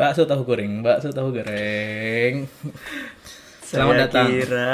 Bakso 0.00 0.24
tahu 0.24 0.48
goreng, 0.48 0.80
bakso 0.80 1.12
tahu 1.12 1.28
goreng. 1.28 2.48
Selamat 3.60 3.92
Saya 3.92 4.04
datang. 4.08 4.28
kira 4.32 4.72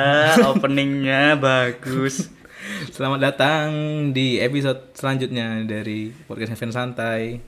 openingnya 0.55 1.35
bagus. 1.35 2.31
Selamat 2.95 3.35
datang 3.35 3.67
di 4.15 4.39
episode 4.39 4.95
selanjutnya 4.95 5.67
dari 5.67 6.15
podcast 6.31 6.55
Heaven 6.55 6.71
Santai. 6.71 7.43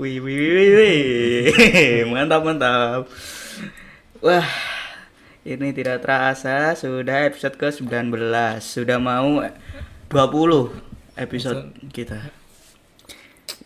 Wih, 0.00 0.24
wih, 0.24 0.36
wih, 0.40 0.52
wih, 0.56 0.70
wih. 0.80 2.08
Mantap, 2.16 2.48
mantap. 2.48 3.12
Wah, 4.24 4.48
ini 5.44 5.76
tidak 5.76 6.00
terasa 6.00 6.72
sudah 6.80 7.28
episode 7.28 7.60
ke-19. 7.60 8.08
Sudah 8.64 8.96
mau 8.96 9.44
20 10.08 10.16
episode 11.20 11.76
kita. 11.92 12.32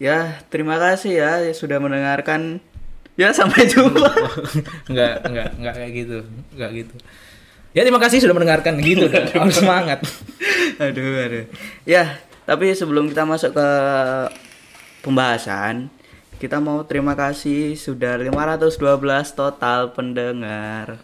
Ya, 0.02 0.42
terima 0.50 0.82
kasih 0.82 1.14
ya 1.14 1.32
sudah 1.54 1.78
mendengarkan. 1.78 2.71
Ya, 3.14 3.28
sampai 3.30 3.68
jumpa. 3.68 4.08
enggak, 4.90 5.14
enggak, 5.28 5.48
enggak 5.60 5.74
kayak 5.76 5.92
gitu. 5.92 6.18
Enggak 6.56 6.70
gitu. 6.72 6.94
Ya 7.72 7.84
terima 7.84 8.00
kasih 8.00 8.20
sudah 8.20 8.36
mendengarkan 8.36 8.76
gitu. 8.80 9.08
Harus 9.08 9.56
semangat. 9.56 10.00
aduh, 10.80 11.24
aduh. 11.24 11.44
Ya, 11.88 12.20
tapi 12.44 12.72
sebelum 12.72 13.08
kita 13.12 13.24
masuk 13.24 13.56
ke 13.56 13.68
pembahasan, 15.00 15.88
kita 16.36 16.60
mau 16.60 16.84
terima 16.84 17.16
kasih 17.16 17.76
sudah 17.76 18.16
512 18.20 18.76
total 19.32 19.92
pendengar. 19.92 21.00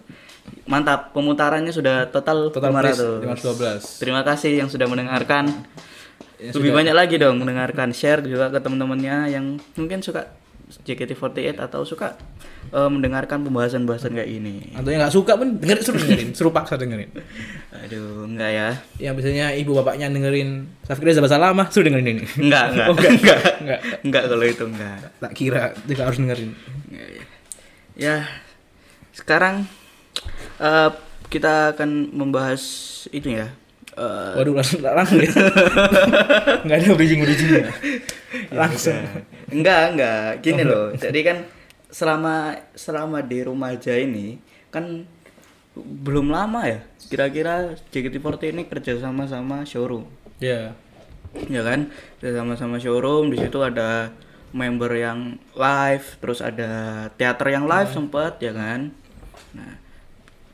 Mantap, 0.68 1.12
pemutarannya 1.12 1.72
sudah 1.72 2.08
total, 2.08 2.48
Total 2.52 2.72
please, 2.72 3.00
512. 3.00 4.00
500. 4.00 4.00
Terima 4.00 4.22
kasih 4.24 4.52
yang 4.64 4.68
sudah 4.68 4.88
mendengarkan. 4.88 5.48
Ya, 6.40 6.52
Lebih 6.52 6.72
sudah. 6.72 6.78
banyak 6.84 6.94
lagi 6.96 7.14
dong 7.20 7.36
mendengarkan, 7.40 7.92
share 7.92 8.20
juga 8.24 8.52
ke 8.52 8.60
teman-temannya 8.60 9.32
yang 9.32 9.56
mungkin 9.76 10.00
suka 10.04 10.28
JKT48 10.68 11.56
atau 11.56 11.80
suka 11.82 12.14
eh, 12.68 12.90
mendengarkan 12.92 13.40
pembahasan-pembahasan 13.48 14.12
kayak 14.12 14.28
ini. 14.28 14.76
Atau 14.76 14.92
yang 14.92 15.00
nggak 15.00 15.14
suka 15.16 15.32
pun 15.40 15.56
dengerin 15.56 15.82
suruh 15.84 16.00
dengerin, 16.00 16.28
suruh 16.36 16.52
paksa 16.52 16.76
dengerin. 16.76 17.10
Aduh, 17.84 18.28
enggak 18.28 18.50
ya. 18.52 18.68
Yang 19.00 19.14
biasanya 19.20 19.46
ibu 19.56 19.72
bapaknya 19.72 20.12
dengerin 20.12 20.68
Safri 20.84 21.08
Reza 21.08 21.24
bahasa 21.24 21.40
lama, 21.40 21.64
suruh 21.72 21.88
dengerin 21.88 22.06
ini. 22.20 22.24
Enggak, 22.36 22.64
enggak. 22.72 22.86
Oh, 22.88 22.94
enggak, 22.94 23.12
enggak. 23.16 23.40
enggak. 23.64 23.80
Enggak 24.04 24.22
kalau 24.28 24.44
itu 24.44 24.64
enggak. 24.68 24.98
Tak 25.18 25.32
kira 25.32 25.62
juga 25.88 26.02
harus 26.04 26.18
dengerin. 26.20 26.50
Ya, 27.98 28.16
sekarang 29.16 29.64
eh, 30.60 30.90
kita 31.28 31.76
akan 31.76 32.12
membahas 32.12 32.62
itu 33.12 33.32
ya. 33.32 33.48
Eh, 33.98 34.32
Waduh 34.38 34.54
langsung 34.54 34.78
langsung 34.78 35.18
ya. 35.18 35.26
Enggak 36.62 36.76
ada 36.78 36.88
bridging 36.94 37.20
bridgingnya. 37.26 37.66
Langsung. 38.54 39.02
enggak, 39.50 39.82
enggak. 39.96 40.28
Gini 40.44 40.62
loh. 40.62 40.94
Jadi 40.94 41.20
kan 41.26 41.42
selama 41.90 42.54
selama 42.78 43.18
di 43.24 43.38
rumah 43.42 43.74
aja 43.74 43.96
ini 43.98 44.38
kan 44.70 45.02
belum 45.74 46.30
lama 46.30 46.62
ya. 46.70 46.80
Kira-kira 47.10 47.74
JKT48 47.90 48.54
ini 48.54 48.62
kerja 48.70 49.02
sama 49.02 49.26
sama 49.26 49.66
showroom. 49.66 50.06
Ya. 50.38 50.78
ya 51.50 51.62
kan 51.66 51.90
Kita 52.22 52.38
sama-sama 52.38 52.78
showroom 52.78 53.34
di 53.34 53.42
situ 53.42 53.58
ada 53.58 54.14
member 54.52 54.92
yang 54.96 55.36
live 55.52 56.06
terus 56.22 56.40
ada 56.40 57.04
teater 57.20 57.52
yang 57.52 57.68
live 57.68 57.90
sempet 57.92 58.40
ya 58.40 58.52
kan 58.56 58.92
nah 59.52 59.76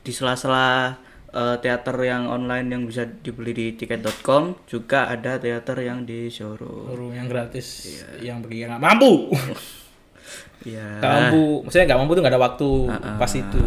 di 0.03 0.11
sela-sela 0.11 0.99
eh, 1.35 1.57
teater 1.59 1.97
yang 1.99 2.31
online 2.31 2.67
yang 2.71 2.83
bisa 2.87 3.03
dibeli 3.05 3.51
di 3.51 3.67
tiket.com 3.75 4.65
juga 4.65 5.11
ada 5.11 5.37
teater 5.37 5.83
yang 5.83 6.07
di 6.07 6.31
showroom 6.31 6.89
Guru 6.89 7.09
yang 7.11 7.27
gratis 7.27 7.91
yang 8.23 8.39
pergi 8.41 8.65
yang 8.65 8.79
nggak 8.79 8.85
mampu. 8.85 9.13
Nggak 10.65 11.13
mampu. 11.13 11.45
Maksudnya 11.69 11.85
nggak 11.85 12.01
mampu 12.01 12.13
tuh 12.17 12.23
nggak 12.25 12.35
ada 12.35 12.43
waktu 12.43 12.69
pas 13.21 13.33
itu. 13.35 13.65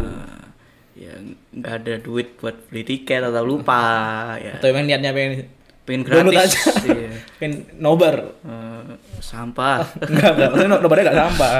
ya 0.98 1.14
nggak 1.54 1.74
ada 1.78 1.94
duit 2.02 2.34
buat 2.42 2.58
beli 2.66 2.82
tiket 2.82 3.22
atau 3.22 3.46
lupa 3.46 3.78
ya 4.44 4.58
Atau 4.58 4.74
emang 4.74 4.82
niatnya 4.82 5.14
pengen 5.14 5.46
pengen 5.86 6.02
gratis 6.02 6.58
aja. 6.58 6.74
iya. 6.90 7.22
pengen 7.38 7.70
nobar. 7.78 8.34
Eh, 8.42 8.98
sampah 9.22 9.86
enggak. 10.02 10.32
Maksudnya 10.50 10.68
no- 10.68 10.82
nobarnya 10.82 11.04
nggak 11.06 11.20
sampah. 11.22 11.54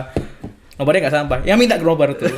Nobarnya 0.74 1.00
nggak 1.06 1.16
sampah. 1.22 1.38
Yang 1.46 1.58
minta 1.62 1.74
nobar 1.78 2.08
tuh. 2.18 2.34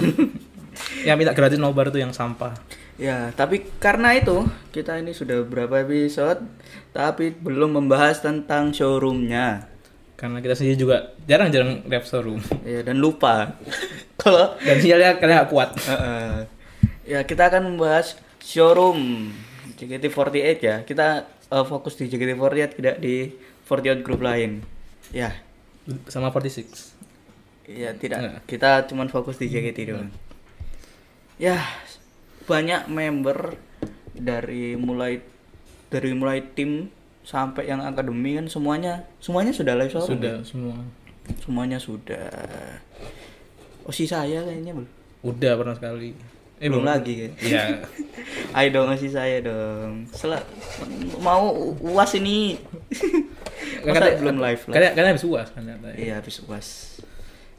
yang 1.09 1.17
minta 1.17 1.33
gratis 1.33 1.57
nobar 1.57 1.89
tuh 1.89 2.05
yang 2.05 2.13
sampah. 2.13 2.53
Ya, 3.01 3.33
tapi 3.33 3.65
karena 3.81 4.13
itu 4.13 4.45
kita 4.77 5.01
ini 5.01 5.17
sudah 5.17 5.41
berapa 5.41 5.81
episode 5.81 6.45
tapi 6.93 7.33
belum 7.33 7.81
membahas 7.81 8.21
tentang 8.21 8.77
showroomnya. 8.77 9.65
Karena 10.21 10.45
kita 10.45 10.53
sendiri 10.53 10.77
juga 10.77 11.17
jarang-jarang 11.25 11.81
rep 11.89 12.05
showroom. 12.05 12.45
Ya, 12.61 12.85
dan 12.85 13.01
lupa. 13.01 13.57
Kalau 14.21 14.53
Dan 14.61 14.77
sinyalnya 14.85 15.17
kalian 15.17 15.37
nggak 15.43 15.51
kuat. 15.51 15.71
Ya 17.11 17.27
kita 17.27 17.51
akan 17.51 17.75
membahas 17.75 18.15
showroom 18.39 19.33
JKT48 19.75 20.59
ya. 20.63 20.77
Kita 20.87 21.27
eh, 21.27 21.65
fokus 21.67 21.99
di 21.99 22.07
JKT48 22.07 22.71
tidak 22.79 22.97
di 23.03 23.35
48 23.67 24.07
grup 24.07 24.23
lain. 24.23 24.63
Ya, 25.11 25.35
Sama 26.07 26.31
46. 26.31 26.95
ya 27.67 27.91
tidak. 27.99 28.19
Nggak. 28.23 28.37
Kita 28.47 28.71
cuman 28.87 29.11
fokus 29.11 29.43
di 29.43 29.51
JKT 29.51 29.79
doang. 29.91 30.11
Ya, 31.41 31.59
banyak 32.51 32.91
member 32.91 33.55
dari 34.11 34.75
mulai 34.75 35.23
dari 35.87 36.11
mulai 36.11 36.43
tim 36.51 36.91
sampai 37.23 37.71
yang 37.71 37.79
akademi 37.87 38.35
kan 38.35 38.51
semuanya 38.51 39.07
semuanya 39.23 39.55
sudah 39.55 39.79
live 39.79 39.93
showroom. 39.95 40.19
Sudah 40.19 40.35
ya? 40.43 40.47
semua. 40.47 40.77
Semuanya 41.39 41.79
sudah. 41.79 42.31
Oh 43.87 43.95
si 43.95 44.11
saya 44.11 44.43
kayaknya 44.43 44.75
belum. 44.75 44.91
Udah 45.23 45.53
pernah 45.55 45.75
sekali. 45.79 46.11
Eh, 46.61 46.69
belum 46.69 46.85
lagi 46.85 47.25
kan. 47.25 47.31
Iya. 47.41 47.65
Ayo 48.59 48.69
dong 48.75 48.93
si 48.99 49.09
saya 49.09 49.41
dong. 49.41 50.11
Sel 50.11 50.35
mau 51.23 51.55
uas 51.81 52.13
ini. 52.19 52.59
Masa 53.87 54.19
belum 54.19 54.37
live 54.43 54.63
lah. 54.69 54.75
Kalian 54.75 54.93
kalian 54.99 55.11
habis 55.15 55.27
uas 55.31 55.49
kan. 55.55 55.63
Iya 55.97 56.19
habis 56.19 56.43
uas. 56.45 56.69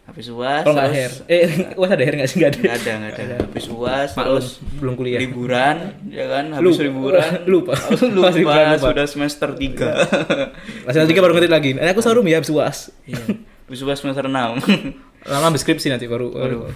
Habis 0.02 0.28
uas. 0.34 0.64
Kalau 0.66 0.76
nggak 0.76 0.92
hair. 0.92 1.12
Eh, 1.26 1.42
uas 1.80 1.90
ada 1.90 2.04
hair 2.04 2.16
nggak 2.20 2.30
sih? 2.30 2.38
Nggak 2.42 2.52
ada. 2.52 2.60
Nggak 2.62 2.76
ada, 2.76 2.92
nggak 2.98 3.14
ada. 3.16 3.36
Habis 3.48 3.66
uas 3.70 4.10
Maklum, 4.12 4.38
terus 4.42 4.50
belum 4.76 4.94
kuliah. 4.98 5.20
liburan, 5.22 5.78
ya 6.10 6.26
kan? 6.28 6.46
Habis 6.52 6.66
Lupa. 6.68 6.84
liburan 6.84 7.32
Lupa. 7.54 7.74
lupa, 8.18 8.30
liburan 8.34 8.66
lupa. 8.76 8.88
sudah 8.92 9.06
semester 9.08 9.50
3 9.56 10.84
Kelas 10.84 11.08
tiga 11.08 11.22
baru 11.22 11.34
ngerti 11.34 11.50
lagi. 11.50 11.72
Eh, 11.78 11.90
aku 11.90 12.02
showroom 12.02 12.28
ya 12.28 12.42
habis 12.42 12.52
uas. 12.52 12.78
Iya. 13.06 13.24
Habis 13.70 13.82
uas 13.86 13.98
semester 13.98 14.26
6 14.28 14.36
Lama 15.22 15.46
habis 15.48 15.62
skripsi 15.62 15.88
nanti 15.88 16.10
baru. 16.10 16.34
Waduh. 16.34 16.74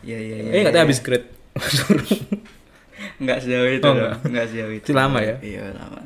Iya 0.00 0.18
iya 0.22 0.36
iya. 0.40 0.50
Eh, 0.54 0.60
nggak 0.62 0.72
tahu 0.72 0.82
habis 0.86 1.00
grade. 1.02 1.26
Enggak 3.16 3.38
sejauh 3.42 3.68
itu 3.68 3.84
Oh, 3.84 3.92
nggak. 4.24 4.44
Sejauh 4.48 4.72
itu. 4.72 4.88
Lama 4.92 5.18
ya? 5.20 5.36
Iya, 5.40 5.74
lama. 5.74 6.00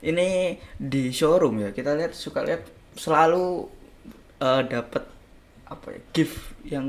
Ini 0.00 0.54
di 0.76 1.10
showroom 1.10 1.58
ya. 1.58 1.70
Kita 1.72 1.96
lihat 1.96 2.12
suka 2.12 2.44
lihat 2.44 2.62
selalu 2.94 3.66
eh, 4.38 4.62
dapat 4.68 5.04
apa 5.70 5.86
ya? 5.94 6.00
gift 6.12 6.36
yang 6.66 6.86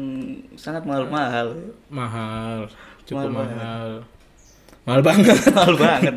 sangat 0.57 0.83
mahal-mahal. 0.89 1.53
mahal. 1.87 2.65
Cukup 3.05 3.29
Mahal 3.29 3.31
mahal. 3.31 3.89
Mahal 4.89 5.01
banget. 5.05 5.37
mahal 5.55 5.75
banget. 5.77 6.15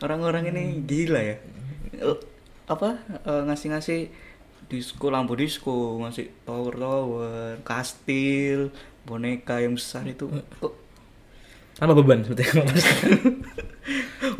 Orang-orang 0.00 0.48
ini 0.48 0.80
gila 0.88 1.20
ya. 1.20 1.36
Eh, 2.00 2.18
Apa 2.66 2.98
eh, 3.22 3.42
ngasih-ngasih 3.46 4.10
disco 4.66 5.06
lampu 5.12 5.38
disco, 5.38 6.00
ngasih 6.02 6.26
tower-tower, 6.42 7.62
kastil, 7.62 8.72
boneka 9.06 9.62
yang 9.62 9.78
besar 9.78 10.02
itu. 10.08 10.26
Kok 10.58 10.72
Tanpa 11.76 11.92
beban 11.92 12.24
seperti 12.24 12.42
yang 12.48 12.66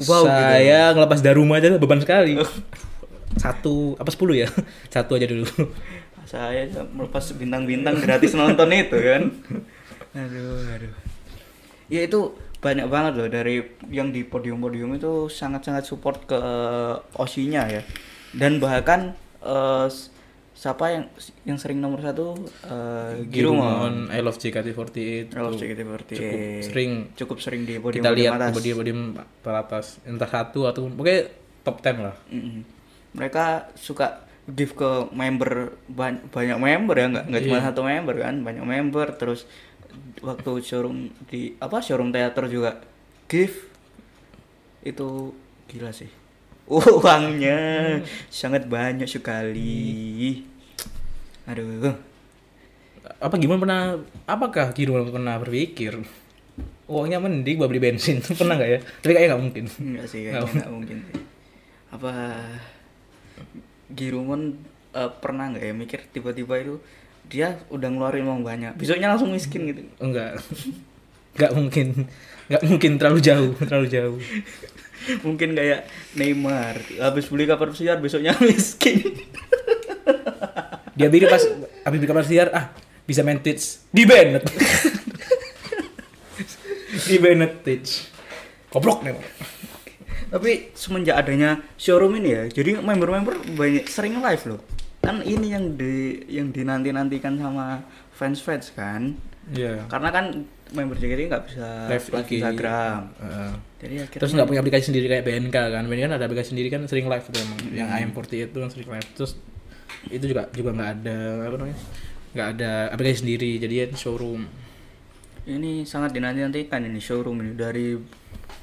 Wow, 0.08 0.24
gitu. 0.26 0.32
Saya 0.32 0.80
ngelepas 0.96 1.20
daruma 1.22 1.60
aja 1.60 1.76
beban 1.78 2.00
sekali. 2.02 2.40
Satu 3.36 3.94
apa 4.00 4.10
sepuluh 4.10 4.34
ya? 4.34 4.48
Satu 4.94 5.14
aja 5.16 5.28
dulu. 5.28 5.46
Saya 6.26 6.66
melepas 6.88 7.22
bintang-bintang 7.32 7.96
gratis 7.96 8.34
nonton 8.34 8.68
itu 8.68 8.98
kan 8.98 9.22
aduh 10.12 10.60
aduh 10.68 10.94
ya 11.86 12.02
itu 12.02 12.20
banyak 12.56 12.86
banget 12.86 13.12
loh 13.14 13.28
dari 13.28 13.62
yang 13.88 14.10
di 14.10 14.22
podium-podium 14.22 14.92
itu 14.92 15.28
sangat-sangat 15.28 15.84
support 15.84 16.26
ke 16.26 16.38
osinya 17.14 17.62
ya 17.64 17.86
dan 18.32 18.58
bahkan 18.58 19.14
eh, 19.38 19.86
s- 19.86 20.10
siapa 20.52 20.88
yang 20.88 21.04
yang 21.44 21.60
sering 21.60 21.78
nomor 21.78 22.00
satu 22.00 22.32
uh, 22.64 23.12
Girumon 23.28 24.08
I 24.08 24.24
love 24.24 24.40
JKT48. 24.40 25.36
I 25.36 25.40
love 25.44 25.52
tuh 25.52 25.68
JKT48 25.68 26.10
Cukup 26.10 26.40
sering 26.64 26.90
cukup 27.12 27.36
sering 27.38 27.62
di 27.62 27.76
podium 27.76 28.00
kita 28.00 28.10
lihat 28.10 28.32
atas. 28.34 28.48
di 28.48 28.54
podium-podium 28.56 29.00
teratas 29.44 30.00
entah 30.02 30.24
satu 30.26 30.64
atau 30.64 30.88
pokoknya 30.88 31.28
top 31.60 31.76
10 31.78 32.00
lah. 32.00 32.16
Mm-mm. 32.32 32.64
mereka 33.12 33.68
suka 33.76 34.24
give 34.46 34.72
ke 34.72 34.90
member 35.10 35.74
ban- 35.86 36.22
banyak 36.30 36.54
member 36.56 36.94
ya 36.94 37.06
nggak 37.10 37.24
nggak 37.26 37.42
cuma 37.42 37.58
Iya. 37.58 37.66
satu 37.66 37.80
member 37.82 38.14
kan 38.16 38.34
banyak 38.40 38.62
member 38.62 39.06
terus 39.14 39.42
waktu 40.22 40.62
showroom 40.62 41.10
di 41.26 41.58
apa 41.58 41.82
showroom 41.82 42.14
teater 42.14 42.46
juga 42.46 42.78
give 43.26 43.66
itu 44.82 45.34
gila 45.66 45.90
sih. 45.90 46.06
Uangnya 46.70 47.58
sangat 48.26 48.66
banyak 48.66 49.06
sekali. 49.06 50.42
Aduh. 51.44 51.94
Apa 53.18 53.34
gimana 53.38 53.58
pernah 53.58 53.82
apakah 54.26 54.70
Giroud 54.70 55.10
pernah 55.10 55.38
berpikir 55.38 55.94
uangnya 56.86 57.18
mending 57.18 57.58
buat 57.58 57.66
beli 57.66 57.82
bensin? 57.82 58.18
Pernah 58.38 58.54
nggak 58.54 58.70
ya? 58.70 58.78
Tapi 58.78 59.10
kayaknya 59.10 59.28
nggak 59.34 59.42
mungkin. 59.42 59.64
Enggak 59.78 60.06
sih, 60.06 60.18
Nggak 60.22 60.38
kayaknya 60.38 60.58
nggak 60.62 60.74
mungkin 60.74 60.96
sih. 61.02 61.14
Apa 61.90 62.12
Girumon 63.92 64.58
eh, 64.94 65.10
pernah 65.22 65.52
nggak 65.52 65.64
ya 65.64 65.74
mikir 65.74 66.00
tiba-tiba 66.10 66.54
itu 66.58 66.74
dia 67.26 67.58
udah 67.74 67.90
ngeluarin 67.90 68.22
uang 68.22 68.46
banyak, 68.46 68.78
besoknya 68.78 69.10
langsung 69.10 69.34
miskin 69.34 69.66
gitu. 69.66 69.82
enggak. 69.98 70.38
Nggak 71.34 71.52
mungkin. 71.58 71.86
Nggak 72.46 72.62
mungkin 72.70 72.90
terlalu 73.02 73.18
jauh 73.18 73.52
terlalu 73.58 73.86
jauh. 73.90 74.18
Mungkin 75.22 75.54
kayak 75.54 75.86
Neymar, 76.18 76.82
habis 76.98 77.30
beli 77.30 77.46
kapal 77.46 77.70
pesiar 77.70 78.02
besoknya 78.02 78.34
miskin. 78.42 78.98
dia 80.96 81.06
pikir 81.12 81.28
pas 81.30 81.42
habis 81.84 81.98
beli 82.00 82.08
kamar 82.10 82.24
siar 82.26 82.48
ah 82.50 82.74
bisa 83.06 83.22
main 83.22 83.38
Twitch. 83.38 83.86
Di 83.94 84.02
Bennett 84.02 84.42
di 87.06 87.16
Bennett 87.22 87.62
Twitch. 87.62 88.10
Goblok 88.72 89.06
nih 89.06 89.14
Tapi 90.36 90.76
semenjak 90.76 91.16
adanya 91.16 91.64
showroom 91.80 92.20
ini 92.20 92.28
ya, 92.36 92.44
jadi 92.52 92.76
member-member 92.84 93.56
banyak 93.56 93.88
sering 93.88 94.20
live 94.20 94.44
loh. 94.44 94.60
Kan 95.00 95.24
ini 95.24 95.56
yang 95.56 95.80
di 95.80 96.20
yang 96.28 96.52
dinanti-nantikan 96.52 97.40
sama 97.40 97.80
fans-fans 98.12 98.76
kan. 98.76 99.16
Iya 99.48 99.86
Karena 99.86 100.10
kan 100.10 100.44
member 100.74 100.98
JKT 100.98 101.30
nggak 101.30 101.44
bisa 101.46 101.68
live 101.88 102.06
live 102.10 102.28
Instagram. 102.28 103.00
Heeh. 103.22 103.52
Jadi 103.80 103.94
akhirnya 104.02 104.20
terus 104.20 104.32
nggak 104.34 104.48
punya 104.50 104.60
aplikasi 104.60 104.84
sendiri 104.90 105.06
kayak 105.06 105.24
BNK 105.24 105.56
kan 105.56 105.84
BNK 105.86 106.02
kan 106.10 106.14
ada 106.18 106.24
aplikasi 106.26 106.48
sendiri 106.52 106.68
kan 106.68 106.82
sering 106.90 107.06
live 107.06 107.26
tuh 107.30 107.38
emang 107.38 107.60
yang 107.70 107.88
AM48 107.88 108.50
itu 108.50 108.58
kan 108.58 108.70
sering 108.74 108.88
live 108.90 109.08
terus 109.14 109.32
itu 110.10 110.24
juga 110.26 110.50
juga 110.50 110.70
nggak 110.74 110.90
ada 110.98 111.18
apa 111.46 111.56
namanya 111.62 111.78
nggak 112.34 112.48
ada 112.58 112.72
aplikasi 112.90 113.22
sendiri 113.22 113.62
jadi 113.62 113.74
ya 113.74 113.86
showroom 113.94 114.42
ini 115.46 115.86
sangat 115.86 116.10
dinanti-nantikan 116.10 116.82
ini 116.82 116.98
showroom 116.98 117.38
ini 117.38 117.54
dari 117.54 117.94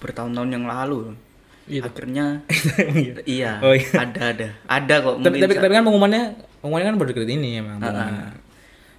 bertahun-tahun 0.04 0.50
yang 0.52 0.68
lalu. 0.68 1.16
Gitu. 1.64 1.80
Akhirnya 1.82 2.44
Iya. 2.92 3.14
iya, 3.24 3.52
Oh, 3.60 3.72
iya. 3.72 3.88
ada 3.96 4.22
ada. 4.30 4.48
Ada 4.66 4.96
kok 5.00 5.14
tapi, 5.22 5.38
tapi, 5.40 5.54
tapi 5.56 5.72
kan 5.72 5.84
pengumumannya 5.84 6.24
pengumumannya 6.60 6.88
kan 6.90 6.98
baru 7.00 7.08
deket 7.10 7.30
ini 7.30 7.50
emang 7.58 7.80
pengumumannya. 7.80 8.24
ah. 8.26 8.36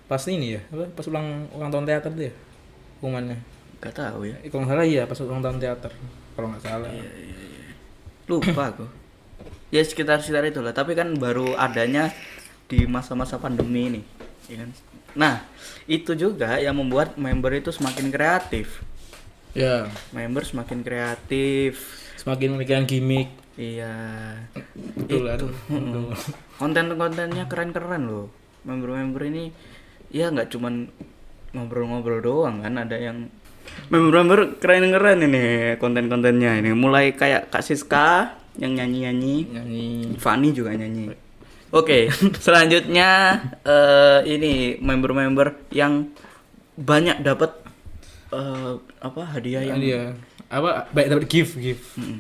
pas 0.04 0.20
ini 0.26 0.46
ya 0.52 0.60
apa 0.68 0.84
pas 0.90 1.04
ulang 1.06 1.26
ulang 1.50 1.70
tahun 1.70 1.84
teater 1.84 2.10
tuh 2.10 2.24
ya 2.28 2.34
pengumumannya 3.00 3.38
Gak 3.80 3.94
tahu 3.94 4.20
ya. 4.24 4.36
Eh, 4.40 4.48
kalau 4.48 4.64
nggak 4.64 4.72
salah 4.72 4.86
iya 4.86 5.02
pas 5.04 5.18
ulang 5.18 5.40
tahun 5.40 5.58
teater 5.58 5.92
kalau 6.32 6.46
nggak 6.48 6.62
salah 6.62 6.88
Iya, 6.88 7.04
Lupa 8.24 8.62
aku. 8.66 8.86
Ya 9.68 9.82
sekitar-sekitar 9.82 10.46
itulah, 10.46 10.70
tapi 10.70 10.94
kan 10.94 11.12
baru 11.12 11.52
adanya 11.54 12.08
di 12.64 12.86
masa-masa 12.86 13.36
pandemi 13.36 13.90
ini, 13.90 14.00
ya 14.46 14.62
kan? 14.62 14.70
Nah, 15.14 15.34
itu 15.84 16.14
juga 16.14 16.56
yang 16.56 16.72
membuat 16.74 17.14
member 17.16 17.52
itu 17.52 17.68
semakin 17.68 18.08
kreatif. 18.08 18.80
ya 19.52 19.84
Member 20.10 20.40
semakin 20.40 20.80
kreatif. 20.80 22.00
Semakin 22.18 22.56
memikirkan 22.56 22.86
gimmick. 22.86 23.28
Iya. 23.54 23.94
betul 24.98 25.22
kan? 25.30 25.38
Itu. 25.38 25.48
Betul. 25.70 26.06
konten-kontennya 26.58 27.44
keren-keren 27.46 28.02
loh. 28.10 28.26
Member-member 28.66 29.22
ini 29.30 29.54
ya 30.10 30.30
nggak 30.30 30.50
cuman 30.50 30.90
ngobrol-ngobrol 31.54 32.20
doang 32.22 32.62
kan? 32.66 32.74
Ada 32.74 32.96
yang 32.98 33.30
member-member 33.90 34.58
keren-keren 34.58 35.18
ini 35.22 35.44
konten-kontennya 35.78 36.58
ini. 36.58 36.70
Mulai 36.74 37.14
kayak 37.14 37.54
Kak 37.54 37.62
Siska 37.62 38.34
yang 38.58 38.74
nyanyi-nyanyi. 38.74 39.36
Nyanyi. 39.54 39.86
Fanny 40.18 40.50
juga 40.50 40.74
nyanyi. 40.74 41.14
Oke 41.74 42.06
selanjutnya 42.44 43.38
eh, 43.66 44.18
ini 44.30 44.78
member-member 44.78 45.70
yang 45.74 46.10
banyak 46.78 47.22
dapat 47.22 47.50
eh, 48.30 48.78
apa 49.02 49.22
hadiah 49.30 49.62
yang 49.62 49.78
dia 49.82 50.02
apa 50.54 50.86
baik 50.90 51.06
dapat 51.10 51.26
gift 51.26 51.52
gift 51.58 51.82
Mm-mm. 51.98 52.18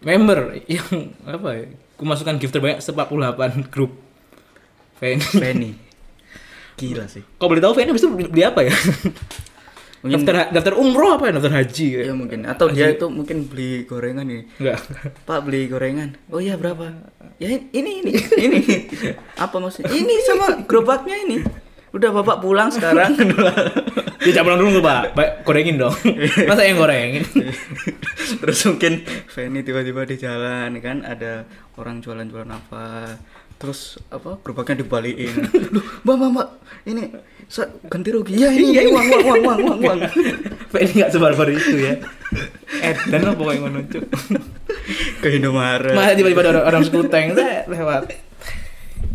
member 0.00 0.38
yang 0.70 0.86
apa 1.26 1.48
ya 1.52 1.64
aku 1.94 2.04
masukkan 2.04 2.38
gift 2.38 2.52
terbanyak 2.52 2.78
48 2.78 3.72
grup 3.72 3.98
Fanny 4.94 5.18
Fanny 5.20 5.70
gila 6.74 7.06
sih 7.06 7.22
kau 7.36 7.46
boleh 7.46 7.58
tahu 7.58 7.74
Fanny 7.74 7.90
habis 7.90 8.02
itu 8.02 8.10
beli, 8.10 8.42
apa 8.42 8.62
ya 8.62 8.74
Mungkin- 10.04 10.20
daftar 10.20 10.52
daftar 10.52 10.74
umroh 10.76 11.16
apa 11.16 11.32
ya 11.32 11.40
daftar 11.40 11.52
haji 11.56 11.86
ya 11.88 12.00
ya 12.10 12.14
mungkin 12.14 12.44
atau 12.44 12.68
dia 12.68 12.92
itu 12.92 13.08
mungkin 13.08 13.48
beli 13.48 13.88
gorengan 13.88 14.28
nih 14.28 14.44
enggak 14.60 14.78
Pak 15.24 15.38
beli 15.48 15.64
gorengan. 15.64 16.12
Oh 16.28 16.44
iya 16.44 16.60
berapa? 16.60 16.92
Ya 17.40 17.48
ini 17.48 18.04
ini 18.04 18.12
ini. 18.36 18.60
Apa 19.48 19.56
maksudnya? 19.56 19.88
Ini 19.88 20.14
sama 20.28 20.60
gerobaknya 20.68 21.16
ini. 21.24 21.40
Udah 21.94 22.10
Bapak 22.10 22.42
pulang 22.42 22.68
sekarang. 22.68 23.14
dia 24.18 24.32
jangan 24.32 24.46
pulang 24.50 24.60
dulu 24.62 24.80
pak 24.80 25.14
gorengin 25.42 25.76
dong 25.76 25.92
masa 26.48 26.64
yang 26.64 26.74
gorengin 26.74 27.22
Terus 28.40 28.58
mungkin 28.66 28.92
Feni 29.26 29.60
tiba-tiba 29.60 30.02
di 30.02 30.16
jalan 30.16 30.74
kan 30.80 31.04
ada 31.04 31.44
orang 31.76 32.00
jualan-jualan 32.00 32.48
apa. 32.48 33.14
Terus 33.54 34.00
apa 34.08 34.40
gerobaknya 34.40 34.82
dibalikin. 34.82 35.30
Loh, 35.74 35.84
Mbak, 36.02 36.14
Mbak, 36.16 36.30
Mbak, 36.32 36.48
ini 36.84 37.02
ganti 37.86 38.08
rugi. 38.10 38.32
Ya 38.34 38.50
ini, 38.50 38.72
ini 38.72 38.88
uang, 38.88 39.06
uang, 39.06 39.22
uang, 39.22 39.40
uang, 39.40 39.58
uang, 39.60 39.78
uang. 39.84 39.98
Fanny 40.68 40.90
nggak 40.90 41.10
sebarbar 41.12 41.46
itu 41.46 41.78
ya 41.78 41.94
Edan 42.82 43.20
lah 43.22 43.34
pokoknya 43.38 43.62
ngono 43.62 43.80
cuk 43.86 44.04
Ke 45.22 45.38
Indomaret. 45.38 45.94
masa 45.94 46.18
tiba-tiba 46.18 46.42
ada 46.42 46.50
orang, 46.50 46.64
orang 46.66 46.82
sekuteng 46.82 47.26
saya 47.30 47.62
lewat 47.70 48.10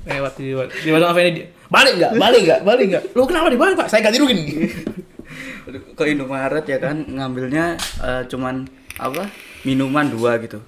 lewat 0.08 0.32
tiba 0.40 0.64
tiba 0.72 0.98
sama 0.98 1.12
Fanny 1.12 1.32
di- 1.36 1.48
balik 1.70 1.94
nggak? 2.02 2.12
Balik 2.18 2.42
nggak? 2.46 2.62
Balik 2.66 2.86
nggak? 2.90 3.04
Lu 3.14 3.24
kenapa 3.30 3.48
dibalik 3.54 3.76
pak? 3.78 3.88
Saya 3.88 4.02
ganti 4.02 4.18
rugi 4.18 4.36
ke 5.98 6.04
Indomaret 6.10 6.66
ya 6.66 6.82
kan 6.82 7.06
ngambilnya 7.06 7.78
eh, 8.02 8.24
cuman 8.26 8.66
apa 8.98 9.30
minuman 9.64 10.10
dua 10.10 10.42
gitu. 10.42 10.60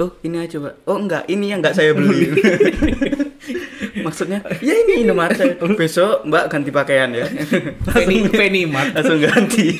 Oh 0.00 0.10
ini 0.24 0.42
aja 0.42 0.58
pak. 0.58 0.74
Oh 0.88 0.96
enggak 0.98 1.28
ini 1.28 1.52
yang 1.52 1.60
enggak 1.60 1.76
saya 1.76 1.92
beli. 1.92 2.32
Maksudnya 4.06 4.40
ya 4.64 4.74
ini 4.74 5.04
Indomaret 5.04 5.36
saya. 5.36 5.54
Besok 5.76 6.24
mbak 6.26 6.48
ganti 6.48 6.70
pakaian 6.72 7.12
ya. 7.12 7.28
Fanny 7.92 8.26
Fanny 8.32 8.64
Mart. 8.64 8.96
Langsung 8.96 9.20
ganti. 9.20 9.76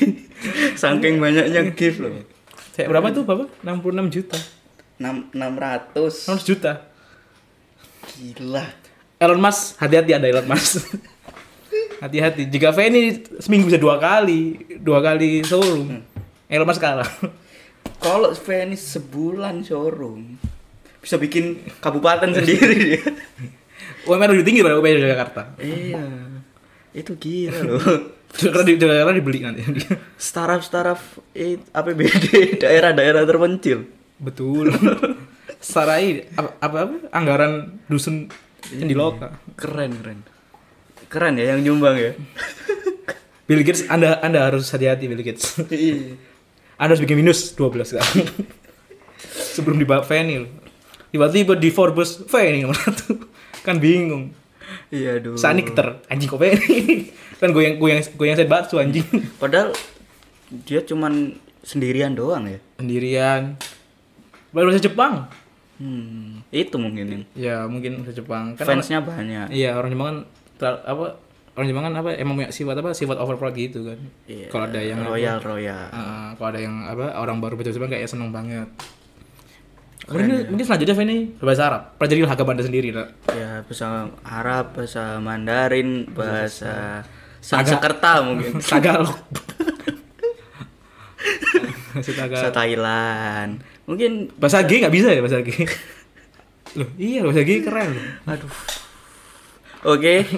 Saking 0.77 1.17
banyaknya 1.19 1.73
gift 1.73 1.99
loh. 1.99 2.13
Saya 2.77 2.87
berapa 2.87 3.11
tuh 3.11 3.27
bapak? 3.27 3.49
66 3.65 4.15
juta. 4.15 4.37
Enam 5.01 5.27
enam 5.33 5.53
ratus. 5.57 6.29
100 6.29 6.45
juta? 6.47 6.71
Gila 8.19 8.88
Elon 9.19 9.43
Musk 9.43 9.75
hati-hati 9.83 10.15
ada 10.15 10.31
Elon 10.31 10.47
Musk. 10.47 10.79
Hati-hati. 12.03 12.47
Jika 12.47 12.71
Fanny 12.71 13.19
seminggu 13.43 13.67
bisa 13.67 13.75
dua 13.75 13.99
kali 13.99 14.63
dua 14.79 15.03
kali 15.03 15.43
showroom. 15.43 15.99
Elon 16.47 16.63
Musk 16.63 16.79
kalah. 16.79 17.03
Kalau 18.03 18.31
Venice 18.31 18.95
sebulan 18.95 19.67
showroom 19.67 20.39
bisa 21.03 21.19
bikin 21.19 21.59
kabupaten 21.83 22.31
sendiri. 22.31 22.75
Dia 22.95 23.03
UMR 24.07 24.31
lebih 24.31 24.47
tinggi 24.47 24.63
daripada 24.63 24.79
UMR 24.79 25.11
Jakarta. 25.11 25.41
Iya. 25.59 26.03
Itu 26.95 27.19
gila 27.19 27.59
loh. 27.67 27.79
Jakarta 28.31 28.63
di 28.63 28.79
Jakarta 28.79 29.11
dibeli 29.11 29.43
nanti. 29.43 29.67
Startup-startup 30.15 31.01
eh, 31.35 31.59
APBD 31.75 32.55
daerah-daerah 32.63 33.27
terpencil. 33.27 33.83
betul. 34.15 34.71
Sarai 35.59 36.23
apa, 36.39 36.55
apa 36.63 36.77
apa? 36.87 36.95
Anggaran 37.11 37.83
dusun 37.91 38.31
di 38.67 38.95
loka. 38.95 39.39
Keren, 39.55 39.91
keren. 39.97 40.19
Keren 41.09 41.33
ya 41.41 41.55
yang 41.55 41.65
nyumbang 41.65 41.97
ya. 41.97 42.11
Bill 43.49 43.65
Gates 43.65 43.89
anda 43.89 44.21
anda 44.21 44.45
harus 44.45 44.69
hati-hati 44.69 45.09
Bill 45.09 45.25
Gates. 45.25 45.57
Iya. 45.73 46.13
anda 46.77 46.93
harus 46.93 47.01
bikin 47.01 47.17
minus 47.17 47.57
12 47.57 47.97
kan? 47.97 48.05
Sebelum 49.57 49.81
dibawa 49.81 50.05
Fanny 50.05 50.45
tiba-tiba 51.09 51.57
di 51.57 51.73
Forbes 51.73 52.29
Fanny 52.29 52.61
nomor 52.61 52.77
satu. 52.77 53.25
Kan 53.65 53.81
bingung. 53.81 54.37
Iya, 54.93 55.17
aduh. 55.17 55.33
Sani 55.33 55.65
keter. 55.65 56.05
Anjing 56.13 56.29
kok 56.29 56.37
Fanny 56.37 57.09
kan 57.41 57.49
goyang 57.49 57.81
goyang 57.81 58.05
goyang 58.13 58.37
set 58.37 58.45
bakso 58.45 58.77
anjing. 58.77 59.07
Padahal 59.41 59.73
dia 60.69 60.85
cuman 60.85 61.33
sendirian 61.65 62.13
doang 62.13 62.45
ya. 62.45 62.59
sendirian. 62.77 63.57
Baru 64.53 64.69
bahasa 64.69 64.81
Jepang 64.85 65.25
Hmm, 65.79 66.43
itu 66.51 66.75
mungkin 66.75 67.23
ya 67.33 67.63
mungkin 67.63 68.03
bahasa 68.03 68.11
Jepang. 68.13 68.51
Kan 68.53 68.67
fansnya 68.67 68.99
banyak. 68.99 69.47
orang- 69.47 69.55
iya 69.55 69.71
orang 69.73 69.89
Jepang 69.89 70.07
kan 70.07 70.17
ter- 70.57 70.83
apa 70.83 71.05
orang 71.55 71.67
Jepang 71.67 71.83
kan 71.83 71.93
apa 71.95 72.09
emang 72.13 72.35
punya 72.35 72.51
sifat 72.51 72.75
apa 72.75 72.91
sifat 72.91 73.15
overproud 73.15 73.51
gitu 73.51 73.83
kan. 73.83 73.99
Iya, 74.25 74.47
kalau 74.47 74.65
ada 74.65 74.77
yang 74.77 74.99
apa, 74.99 75.09
royal 75.09 75.37
royal. 75.39 75.83
uh, 75.89 76.29
kalau 76.33 76.49
ada 76.49 76.59
yang 76.59 76.75
apa 76.83 77.15
orang 77.15 77.39
baru 77.39 77.55
baca 77.55 77.67
Jepang 77.69 77.87
kayak 77.87 78.05
seneng 78.05 78.29
banget. 78.29 78.67
Mungkin 80.05 80.49
mungkin 80.49 80.65
selanjutnya 80.65 80.95
Fanny 80.95 81.17
berbahasa 81.37 81.63
Arab. 81.65 81.83
Pelajari 81.95 82.19
laga 82.23 82.41
banda 82.41 82.59
sendiri 82.59 82.89
lah 82.89 83.07
Ya, 83.29 83.61
bahasa 83.61 83.87
Arab, 84.21 84.73
bahasa 84.73 85.03
Mandarin, 85.17 86.09
bahasa 86.09 87.05
Sanskerta 87.39 88.19
mungkin. 88.21 88.57
Tagalog 88.73 89.15
bahasa 91.93 92.11
Bahasa 92.25 92.49
Thailand. 92.51 93.51
Mungkin 93.89 94.37
bahasa 94.37 94.61
G 94.61 94.85
nggak 94.85 94.93
bisa 94.93 95.09
ya 95.09 95.21
bahasa 95.25 95.41
G 95.41 95.49
loh 96.77 96.89
iya 97.01 97.25
bahasa 97.25 97.41
G 97.41 97.65
keren 97.65 97.97
Aduh. 98.29 98.53
Oke. 99.89 100.29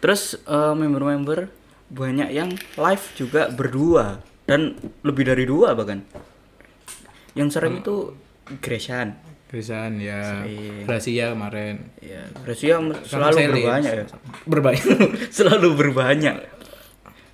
Terus 0.00 0.40
eh, 0.40 0.72
member-member 0.72 1.52
banyak 1.92 2.32
yang 2.32 2.56
live 2.80 3.04
juga 3.18 3.52
berdua 3.52 4.24
dan 4.48 4.80
lebih 5.04 5.28
dari 5.28 5.44
dua 5.44 5.76
bahkan. 5.76 6.00
Yang 7.36 7.60
sering 7.60 7.84
itu 7.84 8.16
Gresan. 8.64 9.14
Grisan 9.50 9.98
ya. 9.98 10.46
Gracia 10.86 11.34
kemarin. 11.34 11.90
Ya, 11.98 12.22
Gracia 12.46 12.78
selalu 13.10 13.50
berbanyak 13.50 13.92
ya. 13.92 14.06
Berbanyak. 14.46 14.86
selalu 15.34 15.68
berbanyak. 15.74 16.36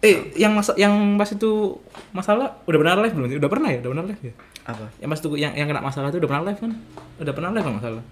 Eh, 0.01 0.33
yang 0.37 0.53
masa 0.53 0.73
yang 0.77 0.93
pas 1.17 1.29
itu 1.29 1.77
masalah 2.13 2.61
udah 2.65 2.79
pernah 2.81 2.95
live 3.05 3.15
belum? 3.15 3.29
Udah 3.41 3.51
pernah 3.51 3.69
ya? 3.73 3.79
Udah 3.81 3.91
pernah 3.93 4.07
live 4.09 4.23
ya? 4.23 4.33
Apa? 4.67 4.87
Yang 4.99 5.09
pas 5.09 5.19
itu 5.21 5.29
yang 5.37 5.53
yang 5.55 5.67
kena 5.67 5.81
masalah 5.81 6.09
itu 6.11 6.19
udah 6.19 6.31
pernah 6.31 6.45
live 6.49 6.61
kan? 6.61 6.73
Udah 7.19 7.33
pernah 7.33 7.51
live 7.53 7.65
kan 7.65 7.75
masalah. 7.81 8.03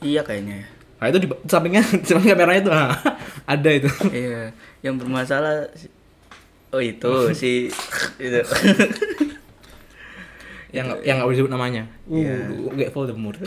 Iya 0.00 0.20
kayaknya 0.22 0.54
ya. 0.62 0.68
Nah, 0.96 1.06
itu 1.12 1.18
di 1.20 1.28
sampingnya 1.44 1.82
samping 2.08 2.32
kameranya 2.32 2.60
itu 2.64 2.70
nah, 2.72 2.92
ada 3.52 3.70
itu. 3.70 3.88
Iya, 4.08 4.52
yang 4.80 4.96
bermasalah 4.96 5.68
Oh 6.74 6.82
itu 6.82 7.08
si 7.40 7.70
itu. 8.18 8.40
yang 10.74 10.92
yang 11.00 11.16
nggak 11.22 11.26
boleh 11.30 11.36
disebut 11.38 11.52
namanya. 11.52 11.82
Uh, 12.10 12.20
Iya. 12.20 12.36
kayak 12.76 12.92
Voldemort. 12.92 13.38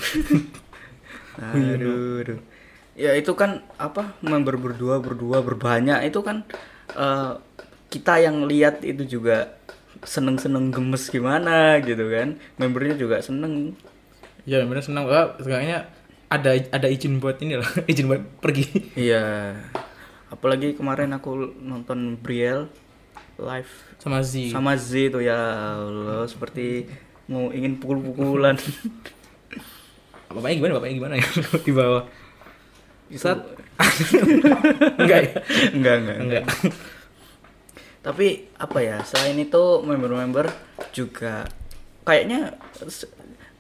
Aduh, 1.40 2.24
aduh. 2.24 2.40
Ya 3.00 3.16
itu 3.16 3.32
kan 3.32 3.64
apa 3.80 4.18
member 4.20 4.60
berdua 4.60 5.00
berdua 5.00 5.40
berbanyak 5.40 6.04
itu 6.10 6.20
kan 6.20 6.44
eh, 6.92 7.32
kita 7.90 8.22
yang 8.22 8.46
lihat 8.46 8.82
itu 8.82 9.04
juga 9.06 9.58
seneng-seneng 10.02 10.72
gemes 10.72 11.10
gimana 11.10 11.82
gitu 11.82 12.08
kan. 12.08 12.38
Membernya 12.56 12.96
juga 12.96 13.20
seneng. 13.20 13.74
ya 14.48 14.64
bener 14.66 14.82
senang 14.82 15.06
Wah, 15.06 15.36
kayaknya 15.38 15.86
ada 16.30 16.56
ada 16.72 16.88
izin 16.88 17.18
buat 17.20 17.38
ini 17.42 17.60
lah, 17.60 17.70
izin 17.92 18.08
buat 18.08 18.24
pergi. 18.40 18.94
Iya. 18.96 19.54
Apalagi 20.30 20.78
kemarin 20.78 21.10
aku 21.12 21.58
nonton 21.60 22.18
Briel 22.18 22.70
live 23.40 23.72
Sama 23.98 24.20
Z. 24.22 24.52
sama 24.52 24.76
Z 24.76 25.10
itu 25.10 25.20
ya 25.20 25.38
Allah 25.80 26.28
seperti 26.30 26.86
mau 27.26 27.50
ingin 27.50 27.78
pukul-pukulan. 27.78 28.56
Bapaknya 30.30 30.56
gimana? 30.62 30.74
Bapaknya 30.78 30.96
gimana 31.02 31.14
ya 31.18 31.28
di 31.68 31.74
bawah? 31.74 32.04
Itu- 33.10 33.22
Saat 33.26 33.42
enggak 35.00 35.20
ya? 35.24 35.32
enggak, 35.74 35.96
enggak, 35.98 36.18
Enggak. 36.20 36.44
Tapi 38.00 38.28
apa 38.56 38.80
ya? 38.80 38.98
Selain 39.04 39.36
itu 39.36 39.64
member-member 39.84 40.48
juga 40.92 41.44
kayaknya 42.08 42.56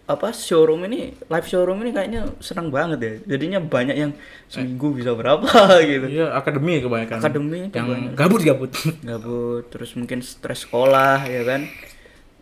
apa 0.09 0.33
showroom 0.33 0.89
ini 0.89 1.13
live 1.29 1.45
showroom 1.45 1.85
ini 1.85 1.93
kayaknya 1.93 2.25
senang 2.41 2.73
banget 2.73 2.99
ya. 2.99 3.13
Jadinya 3.37 3.59
banyak 3.61 3.93
yang 3.93 4.11
seminggu 4.49 4.97
bisa 4.97 5.13
berapa 5.13 5.45
gitu. 5.85 6.07
Iya, 6.09 6.33
akademi 6.33 6.81
kebanyakan. 6.81 7.17
Akademi 7.21 7.59
yang 7.69 8.15
gabut 8.17 8.41
gabut. 8.41 8.71
Gabut 9.09 9.69
terus 9.69 9.93
mungkin 9.93 10.25
stres 10.25 10.65
sekolah 10.65 11.27
ya 11.29 11.45
kan. 11.45 11.67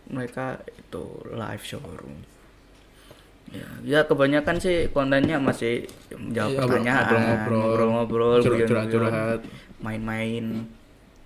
Mereka 0.08 0.64
itu 0.72 1.04
live 1.28 1.64
showroom. 1.66 2.16
Ya, 3.48 3.64
ya 3.80 4.00
kebanyakan 4.04 4.60
sih 4.60 4.92
kontennya 4.92 5.40
masih 5.40 5.88
jawab 6.32 6.52
Iya, 6.52 6.60
pertanyaan, 6.68 7.04
ngobrol-ngobrol. 7.08 7.60
ngobrol-ngobrol, 7.64 8.36
curhat-curhat. 8.44 9.40
main-main, 9.80 10.68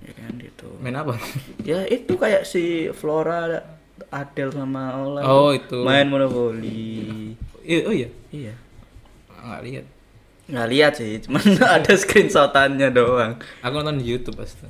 ya 0.02 0.12
kan 0.14 0.32
gitu. 0.36 0.68
Main 0.78 0.96
apa? 0.96 1.14
Ya 1.62 1.82
itu 1.84 2.14
kayak 2.14 2.42
si 2.42 2.88
Flora, 2.90 3.62
Adel 4.08 4.50
sama 4.50 4.98
Ola 4.98 5.20
Oh, 5.22 5.50
itu. 5.50 5.82
main 5.82 6.06
monopoli. 6.06 7.32
Oh 7.86 7.94
iya. 7.94 8.08
Iya. 8.28 8.54
Enggak 9.32 9.60
lihat. 9.62 9.86
Nggak 10.42 10.68
lihat 10.68 10.92
sih, 10.98 11.12
cuman 11.22 11.42
ada 11.80 11.92
screenshotannya 11.94 12.88
doang. 12.90 13.38
Aku 13.60 13.74
nonton 13.78 13.98
di 13.98 14.10
YouTube 14.10 14.36
pasti. 14.36 14.66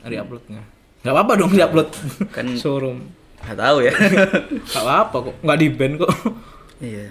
Dari 0.00 0.16
uploadnya. 0.16 0.62
Enggak 1.02 1.14
apa-apa 1.14 1.32
dong 1.36 1.52
di-upload. 1.52 1.88
Kan 2.30 2.46
showroom. 2.62 2.98
nggak 3.44 3.58
tahu 3.58 3.76
ya. 3.84 3.92
Enggak 4.70 4.82
apa-apa 4.82 5.16
kok. 5.28 5.36
Enggak 5.42 5.58
di-ban 5.60 5.92
kok. 5.98 6.12
iya. 6.78 7.10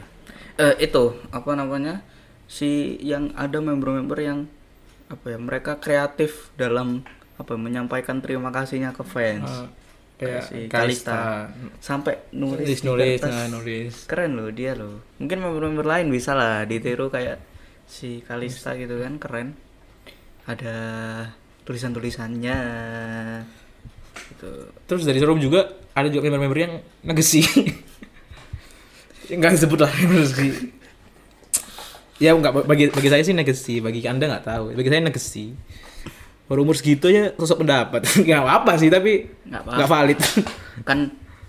Eh 0.56 0.74
itu 0.82 1.04
apa 1.30 1.52
namanya? 1.54 2.02
Si 2.46 2.98
yang 3.02 3.34
ada 3.34 3.58
member-member 3.58 4.18
yang 4.18 4.46
apa 5.10 5.26
ya? 5.28 5.38
Mereka 5.38 5.78
kreatif 5.78 6.50
dalam 6.54 7.02
apa 7.34 7.54
menyampaikan 7.58 8.22
terima 8.22 8.54
kasihnya 8.54 8.94
ke 8.94 9.04
fans. 9.06 9.50
Eh, 9.50 9.84
kayak 10.24 10.44
si 10.46 10.58
Kalista. 10.70 11.50
Sampai 11.82 12.30
nulis 12.32 12.64
Nulis 12.64 12.80
nulis, 12.86 13.20
nah, 13.22 13.50
nulis. 13.50 13.94
keren 14.06 14.38
loh 14.38 14.50
dia 14.54 14.78
loh 14.78 15.02
mungkin 15.18 15.42
member-member 15.42 15.84
lain 15.84 16.08
bisa 16.14 16.32
lah 16.38 16.64
ditiru 16.64 17.10
kayak 17.10 17.42
si 17.90 18.24
Kalista 18.24 18.78
gitu 18.78 19.02
kan 19.02 19.18
keren 19.20 19.58
ada 20.48 20.76
tulisan-tulisannya 21.68 22.58
gitu 24.14 24.52
Terus 24.88 25.04
dari 25.04 25.18
showroom 25.20 25.42
juga 25.42 25.74
ada 25.98 26.08
juga 26.08 26.30
member-member 26.30 26.60
yang 26.60 26.74
negesi. 27.04 27.42
Enggak 29.34 29.56
disebut 29.56 29.80
lah 29.82 29.92
negesi. 29.92 30.72
Ya 32.22 32.38
enggak 32.38 32.64
bagi 32.70 32.88
bagi 32.94 33.10
saya 33.10 33.24
sih 33.26 33.36
negesi, 33.36 33.82
bagi 33.82 34.06
Anda 34.06 34.30
nggak 34.30 34.46
tahu. 34.46 34.66
Bagi 34.78 34.90
saya 34.92 35.02
negesi. 35.04 35.46
Baru 36.54 36.62
umur 36.62 36.78
segitu 36.78 37.10
ya 37.10 37.34
sosok 37.34 37.66
pendapat. 37.66 38.06
Enggak 38.22 38.46
apa-apa 38.46 38.78
sih, 38.78 38.94
tapi 38.94 39.26
Nggak 39.50 39.62
nggak 39.66 39.90
valid. 39.90 40.20
kan 40.90 41.00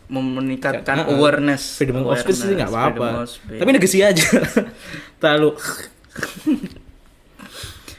meningkatkan 0.04 1.04
Heeh. 1.04 1.12
awareness 1.12 1.76
Freedom 1.76 2.00
of 2.02 2.16
speech 2.16 2.40
sih 2.40 2.56
nggak 2.56 2.72
Awareness, 2.72 3.36
apa-apa. 3.36 3.60
Tapi 3.60 3.70
negesi 3.70 3.98
aja. 4.00 4.24
Terlalu 5.20 5.50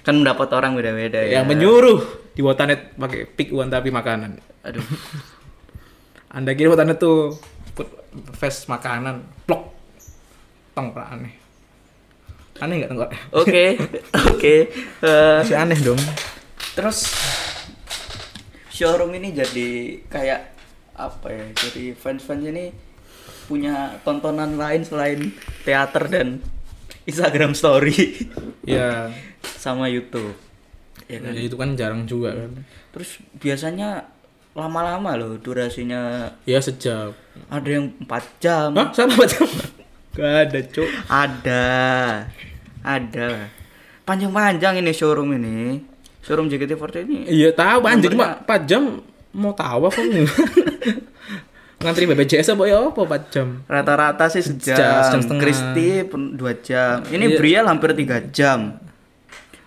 kan 0.02 0.14
mendapat 0.14 0.50
orang 0.54 0.74
beda-beda 0.74 1.18
ya 1.20 1.42
yang 1.42 1.46
menyuruh 1.46 2.02
di 2.34 2.42
Wotanet 2.42 2.94
pakai 2.94 3.26
pick 3.26 3.50
uang 3.50 3.70
tapi 3.70 3.90
makanan. 3.90 4.38
aduh 4.62 4.82
Anda 6.30 6.54
kira 6.54 6.70
Wotanet 6.70 6.98
tuh 6.98 7.38
put 7.74 7.90
fast 8.34 8.66
makanan, 8.66 9.22
plok. 9.46 9.72
Tong 10.74 10.90
pra 10.90 11.10
aneh. 11.10 11.34
Aneh 12.58 12.80
nggak 12.80 12.90
tenggak? 12.92 13.12
oke 13.34 13.64
oke 14.30 14.56
Eh, 15.02 15.38
Masih 15.42 15.58
aneh 15.58 15.80
dong. 15.80 16.00
Terus 16.76 17.08
showroom 18.70 19.16
ini 19.16 19.32
jadi 19.32 19.70
kayak 20.06 20.42
apa 20.94 21.28
ya 21.28 21.46
jadi 21.58 21.92
fans-fans 21.94 22.44
ini 22.46 22.72
punya 23.46 23.96
tontonan 24.02 24.56
lain 24.56 24.82
selain 24.82 25.32
teater 25.62 26.08
dan 26.08 26.42
Instagram 27.06 27.54
story 27.54 28.28
Ya, 28.66 29.14
sama 29.64 29.86
YouTube 29.86 30.34
ya 31.06 31.22
kan 31.22 31.32
ya 31.32 31.42
itu 31.44 31.54
kan 31.54 31.78
jarang 31.78 32.04
juga 32.04 32.34
kan. 32.34 32.66
terus 32.90 33.22
biasanya 33.38 34.10
lama-lama 34.52 35.14
loh 35.14 35.38
durasinya 35.38 36.32
Ya 36.44 36.58
sejam. 36.58 37.14
ada 37.46 37.68
yang 37.70 37.92
4 38.02 38.42
jam 38.42 38.72
Hah? 38.74 38.90
Sama 38.90 39.14
macam? 39.14 39.46
Gak 40.16 40.32
ada, 40.48 40.60
Cuk. 40.66 40.90
ada 41.06 41.64
ada 42.82 43.28
panjang-panjang 44.02 44.80
ini 44.80 44.92
showroom 44.92 45.36
ini 45.36 45.84
showroom 46.26 46.50
JKT48 46.50 47.06
ini 47.06 47.18
Iya 47.30 47.54
tahu 47.54 47.86
anjir 47.86 48.10
Nomornya- 48.10 48.42
4 48.44 48.66
jam 48.66 48.84
mau 49.32 49.54
tahu 49.54 49.86
apa 49.86 50.00
ngantri 51.78 52.08
BPJS 52.08 52.50
apa 52.50 52.64
ya 52.66 52.82
apa 52.82 52.98
4 52.98 53.30
jam 53.30 53.48
Rata-rata 53.64 54.26
sih 54.28 54.42
Sejam, 54.42 54.74
sejam. 54.74 55.02
sejam 55.04 55.22
setengah. 55.22 55.42
Kristi 55.44 55.88
pun 56.04 56.22
dua 56.34 56.58
jam. 56.58 57.04
Ini 57.06 57.26
Iya. 57.28 57.38
Briel 57.38 57.66
hampir 57.66 57.94
tiga 57.94 58.18
jam. 58.26 58.80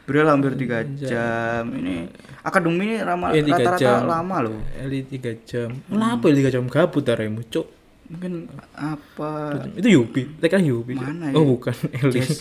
Briel 0.02 0.26
hampir 0.26 0.56
tiga 0.56 0.82
jam. 0.82 1.68
Ini 1.70 2.08
akademi 2.40 2.74
ini 2.82 2.96
rama- 2.98 3.30
Iya, 3.30 3.44
rata-rata 3.46 3.78
jam. 3.78 4.00
lama 4.04 4.36
loh. 4.42 4.58
Eli 4.74 5.04
3 5.04 5.36
jam 5.40 5.68
kenapa 5.84 6.24
Eli 6.26 6.40
3 6.42 6.50
jam 6.50 6.64
gabut 6.66 7.04
aremu 7.04 7.44
cuk 7.44 7.66
Mungkin 8.08 8.48
apa? 8.72 9.30
itu 9.76 9.88
Yupi 9.92 10.32
kira 10.40 10.56
Yupi. 10.58 10.96
Mana 10.96 11.28
oh 11.30 11.38
ya? 11.38 11.46
bukan 11.46 11.76
Eli 11.94 12.18
Jes 12.18 12.40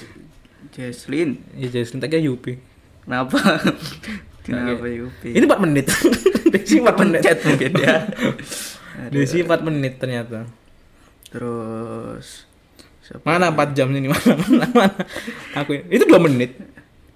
Jesslyn. 0.72 1.44
ya 1.54 1.68
Jaslyn 1.70 2.00
tak 2.00 2.10
kira 2.10 2.24
Yupi 2.24 2.56
Kenapa? 3.08 3.40
Kenapa 4.44 4.84
Yupi? 4.86 5.32
ini 5.32 5.44
4 5.44 5.64
menit 5.64 5.86
Desi 6.54 6.80
4 6.80 6.92
menit 6.98 7.20
pencet 7.20 7.38
mungkin 7.42 7.72
ya. 7.74 7.96
Desi 9.14 9.38
4 9.42 9.48
menit 9.64 9.94
ternyata 9.96 10.44
Terus 11.28 12.44
siapa? 13.00 13.24
mana 13.24 13.48
4 13.50 13.72
jam 13.72 13.88
ini 13.90 14.08
mana 14.08 14.32
mana, 14.38 14.66
mana? 14.70 14.96
aku 15.56 15.72
itu 15.88 16.04
2 16.04 16.20
menit 16.22 16.52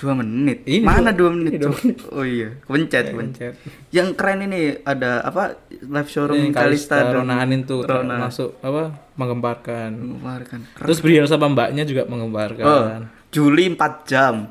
Dua 0.01 0.17
menit. 0.17 0.65
Ini 0.65 0.81
Mana 0.81 1.13
dua- 1.13 1.29
dua 1.29 1.37
menit? 1.37 1.51
ini 1.53 1.57
dua 1.61 1.77
Cuk? 1.77 2.09
Oh 2.09 2.25
iya, 2.25 2.57
pencet, 2.65 3.13
pencet. 3.13 3.53
pencet 3.53 3.53
Yang 3.93 4.17
keren 4.17 4.41
ini 4.41 4.81
ada 4.81 5.21
apa? 5.21 5.61
Live 5.69 6.09
showroom 6.09 6.41
ini 6.41 6.49
Kalista, 6.49 6.97
Kalista 6.97 7.05
dan 7.05 7.21
Rona 7.21 7.35
Anin 7.37 7.61
tuh 7.61 7.85
Rona. 7.85 8.17
masuk 8.17 8.57
apa 8.59 8.97
menggemparkan 9.13 9.93
mengeluarkan. 9.93 10.59
Keren. 10.73 10.85
Terus 10.89 11.05
Briel 11.05 11.29
sama 11.29 11.53
mbaknya 11.53 11.85
juga 11.85 12.01
Oh, 12.01 12.09
mengembarkan. 12.09 13.13
Juli 13.29 13.69
4 13.69 14.09
jam. 14.09 14.49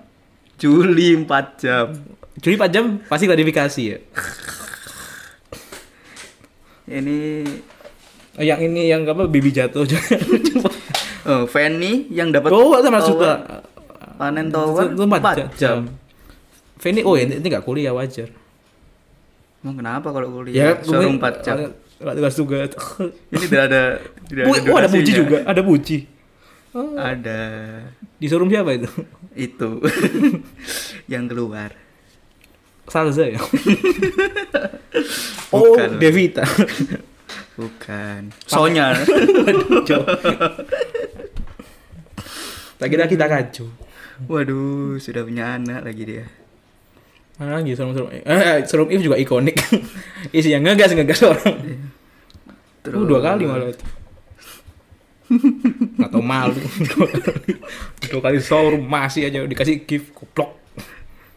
Juli 0.60 1.16
4 1.24 1.62
jam. 1.64 1.86
Juli 2.36 2.54
4 2.60 2.68
jam 2.68 2.84
pasti 3.08 3.24
klarifikasi 3.24 3.82
ya. 3.82 3.98
Ini 6.90 7.18
Oh, 8.38 8.44
yang 8.46 8.62
ini 8.62 8.88
yang 8.88 9.02
apa 9.04 9.26
bibi 9.26 9.50
jatuh 9.50 9.82
juga. 9.84 10.00
oh, 11.28 11.44
Fanny 11.50 12.06
yang 12.14 12.30
dapat 12.30 12.54
oh, 12.54 12.78
sama 12.78 13.02
suka. 13.02 13.32
panen 14.16 14.48
tower 14.48 14.94
Itu 14.94 15.04
4 15.04 15.18
4 15.18 15.36
jam. 15.36 15.48
jam. 15.58 15.78
Feni 16.80 17.04
oh 17.04 17.18
ini 17.18 17.36
nggak 17.36 17.60
kuliah 17.66 17.92
wajar 17.92 18.32
Emang 19.60 19.76
kenapa 19.76 20.08
kalau 20.08 20.40
kuliah 20.40 20.78
showroom 20.80 21.20
4 21.20 21.44
jam? 21.44 21.56
Nggak 22.00 22.14
tugas 22.16 22.34
tugas. 22.38 22.70
Ini 23.28 23.44
tidak 23.44 23.64
ada 23.68 23.82
tidak 24.24 24.44
Oh, 24.48 24.54
oh, 24.56 24.76
ada 24.80 24.88
buci 24.88 25.12
juga, 25.12 25.38
ada 25.44 25.60
buci. 26.70 26.98
Ada 26.98 27.40
Di 28.20 28.26
showroom 28.30 28.50
siapa 28.50 28.70
itu? 28.78 28.90
itu 29.34 29.70
yang 31.12 31.30
keluar. 31.30 31.70
Salza 32.90 33.22
ya. 33.22 33.38
oh, 35.54 35.62
Bukan. 35.62 36.02
Devita. 36.02 36.42
Bukan. 37.58 38.34
Sonya. 38.50 38.98
Jauh. 39.86 40.06
Tak 42.80 42.88
kacau. 43.30 43.70
Waduh, 44.26 44.98
sudah 44.98 45.22
punya 45.22 45.56
anak 45.56 45.86
lagi 45.86 46.02
dia. 46.02 46.26
Mana 47.38 47.62
lagi 47.62 47.72
showroom 47.72 47.94
showroom 47.96 48.12
eh, 48.12 48.22
eh, 48.26 48.58
showroom 48.66 48.90
If 48.92 49.00
juga 49.00 49.16
ikonik. 49.16 49.56
Isi 50.34 50.52
yang 50.52 50.66
ngegas 50.66 50.92
ngegas 50.92 51.24
orang. 51.24 51.56
Terus 52.84 53.00
dua 53.06 53.20
kali 53.22 53.48
malah 53.48 53.70
itu. 53.70 53.86
Gak 56.00 56.10
tau 56.10 56.22
malu. 56.22 56.56
Dua 56.56 57.06
kali, 57.06 57.52
dua 58.06 58.20
kali 58.20 58.38
showroom 58.38 58.82
masih 58.82 59.26
aja 59.26 59.42
dikasih 59.42 59.84
gift 59.84 60.12
goblok. 60.12 60.56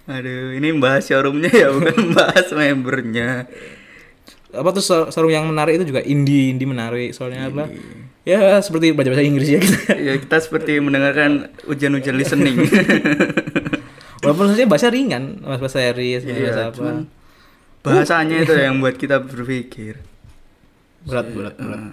Aduh, 0.04 0.52
ini 0.52 0.72
bahas 0.76 1.04
showroomnya 1.04 1.48
ya, 1.48 1.68
bukan 1.70 1.96
bahas 2.18 2.48
membernya. 2.50 3.48
apa 4.54 4.70
tuh 4.70 4.80
show- 4.80 5.10
showroom 5.10 5.32
yang 5.32 5.46
menarik 5.46 5.76
itu 5.76 5.90
juga 5.90 6.00
indie 6.00 6.50
indie 6.50 6.66
menarik 6.66 7.10
soalnya 7.12 7.48
apa? 7.48 7.66
Ya 8.24 8.40
seperti 8.60 8.92
baca 8.92 9.10
bahasa 9.10 9.22
Inggris 9.22 9.50
ya 9.50 9.60
kita. 9.60 9.98
Ya 9.98 10.14
kita 10.16 10.38
seperti 10.40 10.78
mendengarkan 10.78 11.32
ujian-ujian 11.66 12.14
listening. 12.14 12.62
walaupun 14.24 14.48
sebenarnya 14.48 14.70
bahasa 14.70 14.88
ringan 14.88 15.24
mas 15.42 15.60
bahasa 15.60 15.84
serius 15.84 16.24
bahasa 16.24 16.40
Iya, 16.40 16.72
apa 16.72 17.04
bahasanya 17.84 18.38
itu 18.40 18.56
yang 18.56 18.80
buat 18.80 18.96
kita 18.96 19.20
berpikir. 19.20 20.00
berat 21.04 21.28
berat 21.30 21.56
berat. 21.58 21.82
Eh, 21.84 21.92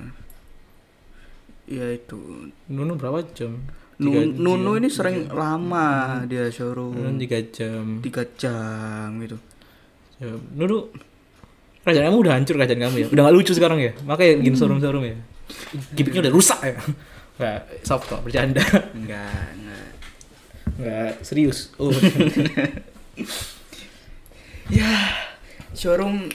Ya 1.70 1.86
itu. 1.94 2.18
Nunu 2.66 2.98
berapa 2.98 3.22
jam? 3.30 3.62
Tiga- 3.94 4.26
Nunu 4.26 4.74
tiga- 4.74 4.78
ini 4.82 4.88
sering 4.90 5.16
lama 5.30 5.86
dia 6.26 6.48
Nunu 6.48 6.52
showroom. 6.52 7.14
tiga 7.16 7.38
jam. 7.48 7.86
Tiga 8.02 8.22
jam 8.34 9.08
gitu. 9.22 9.38
Ya, 10.18 10.34
Nunu 10.52 10.90
kerajaan 11.80 12.10
kamu 12.10 12.18
udah 12.20 12.32
hancur 12.34 12.54
kerajaan 12.58 12.80
kamu 12.80 12.96
ya? 12.96 13.06
Udah 13.08 13.22
gak 13.24 13.34
lucu 13.34 13.52
sekarang 13.54 13.78
ya? 13.78 13.92
Makanya 14.02 14.32
gini 14.40 14.56
showroom 14.58 14.80
showroom 14.82 15.04
ya? 15.06 15.16
Gimmicknya 15.94 16.26
udah 16.28 16.34
rusak 16.34 16.58
ya? 16.62 16.74
Nggak, 17.40 17.58
soft 17.82 18.04
kok 18.04 18.20
bercanda. 18.20 18.60
Enggak, 18.92 19.46
enggak. 19.56 19.88
nggak 20.76 21.12
serius. 21.22 21.70
Oh. 21.78 21.92
Ya, 24.70 24.86
showroom 25.74 26.30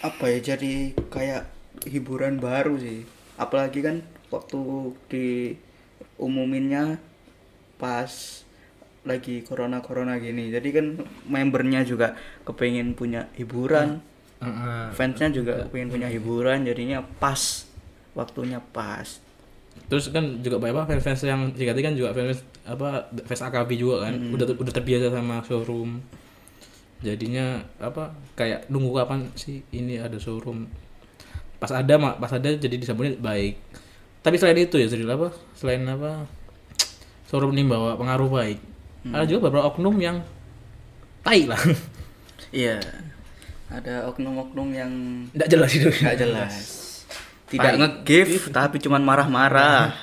apa 0.00 0.32
ya? 0.32 0.56
Jadi 0.56 0.96
kayak 1.12 1.44
hiburan 1.84 2.40
baru 2.40 2.80
sih. 2.80 3.04
Apalagi 3.40 3.80
kan 3.80 4.04
waktu 4.28 4.60
di 5.08 5.56
umuminnya 6.20 7.00
pas 7.80 8.44
lagi 9.02 9.40
corona 9.40 9.80
corona 9.80 10.20
gini. 10.20 10.52
Jadi 10.52 10.68
kan 10.76 10.86
membernya 11.24 11.80
juga 11.82 12.12
kepengen 12.44 12.92
punya 12.92 13.32
hiburan, 13.40 14.04
Heeh. 14.44 14.92
fansnya 14.92 15.32
juga 15.32 15.64
kepengen 15.64 15.88
punya 15.88 16.08
hiburan. 16.12 16.68
Jadinya 16.68 17.00
pas, 17.16 17.64
waktunya 18.12 18.60
pas. 18.60 19.24
terus 19.88 20.10
kan 20.10 20.42
juga 20.42 20.58
banyak 20.58 20.76
apa 20.76 20.84
fans-fans 20.92 21.22
yang 21.24 21.50
JKT 21.54 21.78
kan 21.82 21.94
juga 21.98 22.10
fans 22.14 22.42
apa 22.62 23.10
fans 23.26 23.42
AKB 23.42 23.70
juga 23.74 24.06
kan 24.06 24.14
udah 24.34 24.46
udah 24.54 24.72
terbiasa 24.74 25.10
sama 25.10 25.42
showroom 25.42 25.98
jadinya 27.00 27.58
apa 27.80 28.14
kayak 28.38 28.66
nunggu 28.70 28.92
kapan 28.98 29.30
sih 29.34 29.62
ini 29.74 29.98
ada 29.98 30.14
showroom 30.20 30.68
pas 31.60 31.70
ada 31.70 31.94
mak 32.00 32.16
pas 32.16 32.32
ada 32.32 32.48
jadi 32.50 32.74
disambutnya 32.74 33.20
baik. 33.20 33.60
Tapi 34.20 34.34
selain 34.36 34.58
itu 34.58 34.76
ya 34.80 34.88
jadi 34.88 35.04
apa? 35.06 35.28
Selain 35.54 35.84
apa? 35.84 36.24
Ini 37.30 37.62
bawa 37.62 37.94
pengaruh 37.94 38.26
baik. 38.26 38.58
Ada 39.06 39.24
juga 39.24 39.48
beberapa 39.48 39.70
oknum 39.70 39.96
yang 40.00 40.18
tai 41.22 41.44
lah. 41.46 41.60
Iya. 42.50 42.82
Ada 43.70 44.10
oknum-oknum 44.10 44.74
yang 44.74 44.90
nggak 45.30 45.46
jelas 45.46 45.70
itu. 45.70 45.86
Nggak 45.86 46.18
jelas. 46.18 46.54
Tidak 47.46 47.72
nge-give 47.78 48.50
tapi 48.50 48.82
cuman 48.82 48.98
marah-marah. 49.06 49.94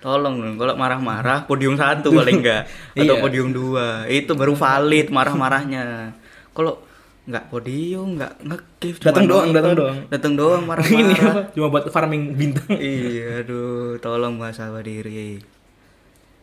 Tolong 0.00 0.40
dong 0.40 0.56
kalau 0.56 0.72
marah-marah 0.72 1.44
podium 1.44 1.76
satu 1.76 2.08
paling 2.16 2.40
enggak 2.40 2.64
atau 2.96 3.16
Iya. 3.16 3.20
podium 3.20 3.52
dua. 3.52 4.08
Itu 4.08 4.32
baru 4.32 4.56
valid 4.56 5.12
marah-marahnya. 5.12 6.16
Kalau 6.56 6.80
nggak 7.26 7.44
podium 7.50 8.14
nggak 8.14 8.32
cuma 8.38 8.56
Datang 9.02 9.26
doang, 9.26 9.50
datang 9.50 9.74
doang. 9.74 9.98
datang 10.06 10.32
doang 10.38 10.62
ini 10.66 10.70
marah-marah 10.70 11.18
apa 11.26 11.42
cuma 11.50 11.66
buat 11.68 11.84
farming 11.90 12.38
bintang 12.38 12.70
iya 12.78 13.42
aduh 13.42 13.98
tolong 13.98 14.38
masalah 14.38 14.80
diri 14.80 15.42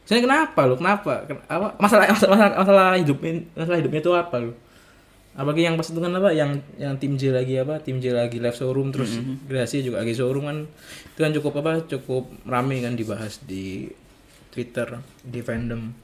Saya 0.04 0.20
kenapa 0.20 0.68
lu? 0.68 0.76
Kenapa? 0.76 1.24
Ken- 1.24 1.40
apa 1.48 1.80
masalah 1.80 2.12
masalah 2.12 2.36
masalah, 2.36 2.56
masalah 2.60 2.86
hidupnya 3.00 3.48
masalah 3.56 3.78
hidupnya 3.80 4.04
itu 4.04 4.12
apa 4.12 4.36
lu? 4.36 4.52
Apalagi 5.32 5.64
yang 5.64 5.80
pas 5.80 5.88
itu 5.88 5.96
kan 5.96 6.12
apa 6.12 6.30
yang 6.30 6.52
yang 6.76 6.94
tim 7.00 7.16
J 7.16 7.32
lagi 7.32 7.56
apa? 7.56 7.80
Tim 7.80 8.04
J 8.04 8.12
lagi 8.12 8.38
live 8.38 8.52
showroom 8.52 8.92
terus 8.92 9.16
Gracia 9.48 9.80
juga 9.80 10.04
lagi 10.04 10.12
showroom 10.12 10.44
kan. 10.44 10.58
Itu 11.08 11.20
kan 11.24 11.32
cukup 11.32 11.54
apa? 11.64 11.88
Cukup 11.88 12.28
rame 12.44 12.84
kan 12.84 12.94
dibahas 12.94 13.40
di 13.42 13.88
Twitter, 14.52 15.00
di 15.24 15.40
fandom. 15.40 15.96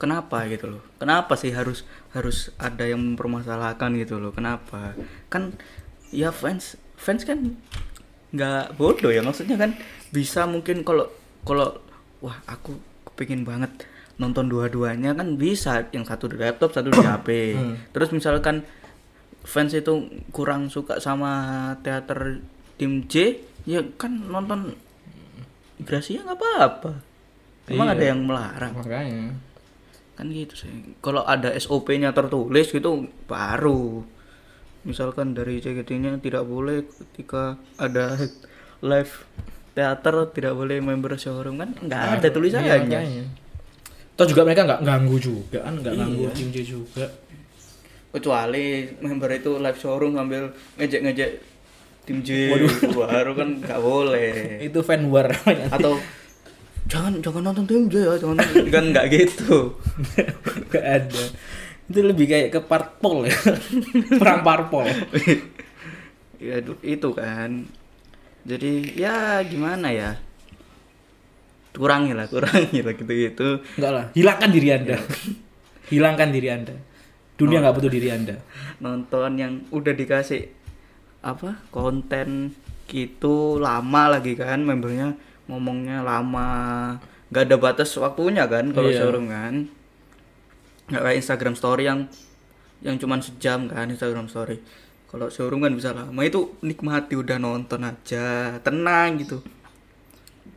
Kenapa 0.00 0.48
gitu 0.48 0.72
loh? 0.72 0.82
Kenapa 0.96 1.36
sih 1.36 1.52
harus 1.52 1.84
harus 2.10 2.48
ada 2.56 2.88
yang 2.88 2.98
mempermasalahkan 2.98 3.92
gitu 4.00 4.16
loh? 4.16 4.32
Kenapa? 4.32 4.96
Kan 5.28 5.54
ya 6.08 6.32
fans 6.32 6.80
fans 6.96 7.22
kan 7.22 7.54
nggak 8.32 8.74
bodoh 8.74 9.12
ya 9.12 9.20
maksudnya 9.20 9.54
kan 9.54 9.76
bisa 10.10 10.46
mungkin 10.46 10.82
kalau 10.82 11.06
kalau 11.42 11.76
wah 12.18 12.38
aku 12.46 12.74
kepingin 13.12 13.42
banget 13.42 13.70
nonton 14.16 14.46
dua-duanya 14.46 15.14
kan 15.14 15.34
bisa 15.34 15.86
yang 15.90 16.06
satu 16.06 16.28
di 16.30 16.36
laptop 16.38 16.70
satu 16.70 16.92
di 16.92 17.00
HP 17.00 17.28
terus 17.90 18.12
misalkan 18.12 18.62
fans 19.42 19.72
itu 19.72 20.06
kurang 20.30 20.68
suka 20.68 21.00
sama 21.00 21.32
teater 21.82 22.38
tim 22.76 23.08
J 23.08 23.40
ya 23.66 23.82
kan 23.98 24.14
nonton 24.30 24.76
Gracia 25.80 26.20
nggak 26.20 26.36
apa-apa. 26.36 26.92
Emang 27.64 27.88
Iya. 27.88 27.94
ada 27.96 28.04
yang 28.04 28.20
melarang. 28.20 28.72
Makanya. 28.76 29.32
Kan 30.20 30.28
gitu 30.28 30.54
sih. 30.54 30.68
Kalau 30.98 31.24
ada 31.24 31.50
SOP-nya 31.52 32.12
tertulis 32.12 32.68
gitu 32.68 32.90
baru. 33.24 34.04
Misalkan 34.80 35.32
dari 35.32 35.58
JKT-nya 35.58 36.16
tidak 36.18 36.44
boleh 36.44 36.84
ketika 36.84 37.56
ada 37.74 38.16
live 38.80 39.12
teater 39.70 40.14
tidak 40.30 40.52
boleh 40.52 40.78
member 40.78 41.14
showroom 41.14 41.56
kan? 41.56 41.72
Nggak 41.74 42.00
ada 42.14 42.20
Iya, 42.22 42.30
tulisannya 42.30 42.72
makanya. 42.74 43.00
Toh 44.12 44.26
juga 44.26 44.42
mereka 44.42 44.62
nggak 44.66 44.82
ganggu 44.82 45.16
juga 45.16 45.58
kan, 45.62 45.74
nggak 45.74 45.94
ganggu 45.94 46.22
Iya. 46.22 46.32
tim 46.34 46.48
J 46.50 46.56
juga. 46.62 47.06
kecuali 48.10 48.64
member 48.98 49.30
itu 49.30 49.54
live 49.56 49.78
showroom 49.78 50.12
sambil 50.12 50.50
ngejek-ngejek 50.74 51.30
tim 52.02 52.18
J 52.20 52.50
baru 52.90 53.32
kan 53.32 53.48
nggak 53.62 53.80
boleh. 53.80 54.30
Itu 54.66 54.82
fan 54.82 55.06
war. 55.06 55.30
Atau 55.70 55.94
jangan 56.90 57.12
jangan 57.22 57.42
nonton 57.46 57.64
tim 57.64 57.86
J 57.86 57.94
ya 58.02 58.14
jangan 58.18 58.36
nonton. 58.42 58.66
kan 58.68 58.84
nggak 58.90 59.06
gitu 59.08 59.78
Nggak 60.70 60.84
ada. 60.86 61.24
Itu 61.90 62.00
lebih 62.06 62.26
kayak 62.26 62.48
ke 62.54 62.60
parpol 62.62 63.26
ya. 63.26 63.34
Perang 64.20 64.42
parpol. 64.42 64.86
ya 66.44 66.56
itu 66.80 67.08
kan 67.12 67.68
jadi 68.48 68.72
ya 68.96 69.16
gimana 69.44 69.92
ya 69.92 70.16
kurangi 71.76 72.16
lah 72.16 72.24
kurangi 72.26 72.80
lah 72.80 72.96
gitu 72.96 73.12
gitu 73.12 73.48
Enggak 73.76 73.92
lah, 73.92 74.04
hilangkan 74.16 74.48
diri 74.50 74.68
Anda. 74.72 74.96
hilangkan 75.92 76.28
diri 76.32 76.48
Anda. 76.48 76.74
Dunia 77.36 77.60
nggak 77.60 77.76
butuh 77.76 77.92
diri 77.92 78.08
Anda. 78.08 78.40
nonton 78.80 79.36
yang 79.36 79.52
udah 79.68 79.92
dikasih 79.92 80.48
apa 81.20 81.60
konten 81.68 82.56
gitu 82.88 83.60
lama 83.60 84.16
lagi 84.16 84.32
kan 84.32 84.64
membernya 84.64 85.12
ngomongnya 85.50 86.00
lama 86.00 86.50
nggak 87.28 87.42
ada 87.46 87.56
batas 87.58 87.90
waktunya 87.98 88.46
kan 88.46 88.70
kalau 88.70 88.88
Iya. 88.88 89.02
showroom 89.02 89.26
kan 89.26 89.54
nggak 90.88 91.02
kayak 91.02 91.18
Instagram 91.18 91.54
Story 91.54 91.86
yang 91.86 92.06
yang 92.80 92.96
cuman 92.96 93.20
sejam 93.20 93.66
kan 93.66 93.86
Instagram 93.86 94.26
Story 94.26 94.62
kalau 95.06 95.26
showroom 95.26 95.60
kan 95.60 95.74
bisa 95.74 95.90
lama 95.90 96.22
itu 96.22 96.54
nikmati 96.62 97.14
udah 97.14 97.36
nonton 97.36 97.82
aja 97.82 98.56
tenang 98.62 99.18
gitu 99.18 99.42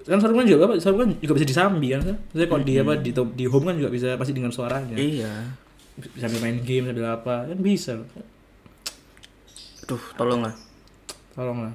Kan 0.04 0.20
showroom 0.20 0.44
kan 0.44 0.48
juga 0.52 0.68
apa? 0.68 0.76
Showroom 0.76 1.00
kan 1.00 1.10
juga 1.16 1.34
bisa 1.40 1.48
disambi 1.48 1.96
kan. 1.96 2.04
Maksudnya 2.04 2.48
kalau 2.52 2.64
di 2.68 2.74
apa 2.76 2.94
di, 3.00 3.12
di 3.16 3.46
home 3.48 3.72
kan 3.72 3.76
juga 3.80 3.88
bisa 3.88 4.20
pasti 4.20 4.36
dengan 4.36 4.52
suaranya. 4.52 5.00
iya 5.00 5.48
Sambil 6.20 6.44
main 6.44 6.60
game 6.60 6.92
sambil 6.92 7.08
apa 7.08 7.48
kan 7.48 7.56
bisa. 7.64 7.96
Aduh, 9.88 10.04
tolonglah. 10.20 10.52
Tolonglah. 11.32 11.72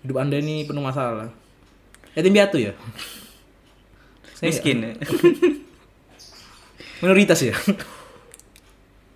Hidup 0.00 0.16
Anda 0.16 0.40
ini 0.40 0.64
penuh 0.64 0.80
masalah. 0.80 1.28
Yatim 2.12 2.32
piatu 2.32 2.56
ya? 2.58 2.72
Saya 4.34 4.48
Miskin 4.50 4.76
ya. 4.80 4.92
minoritas 7.00 7.38
ya? 7.40 7.54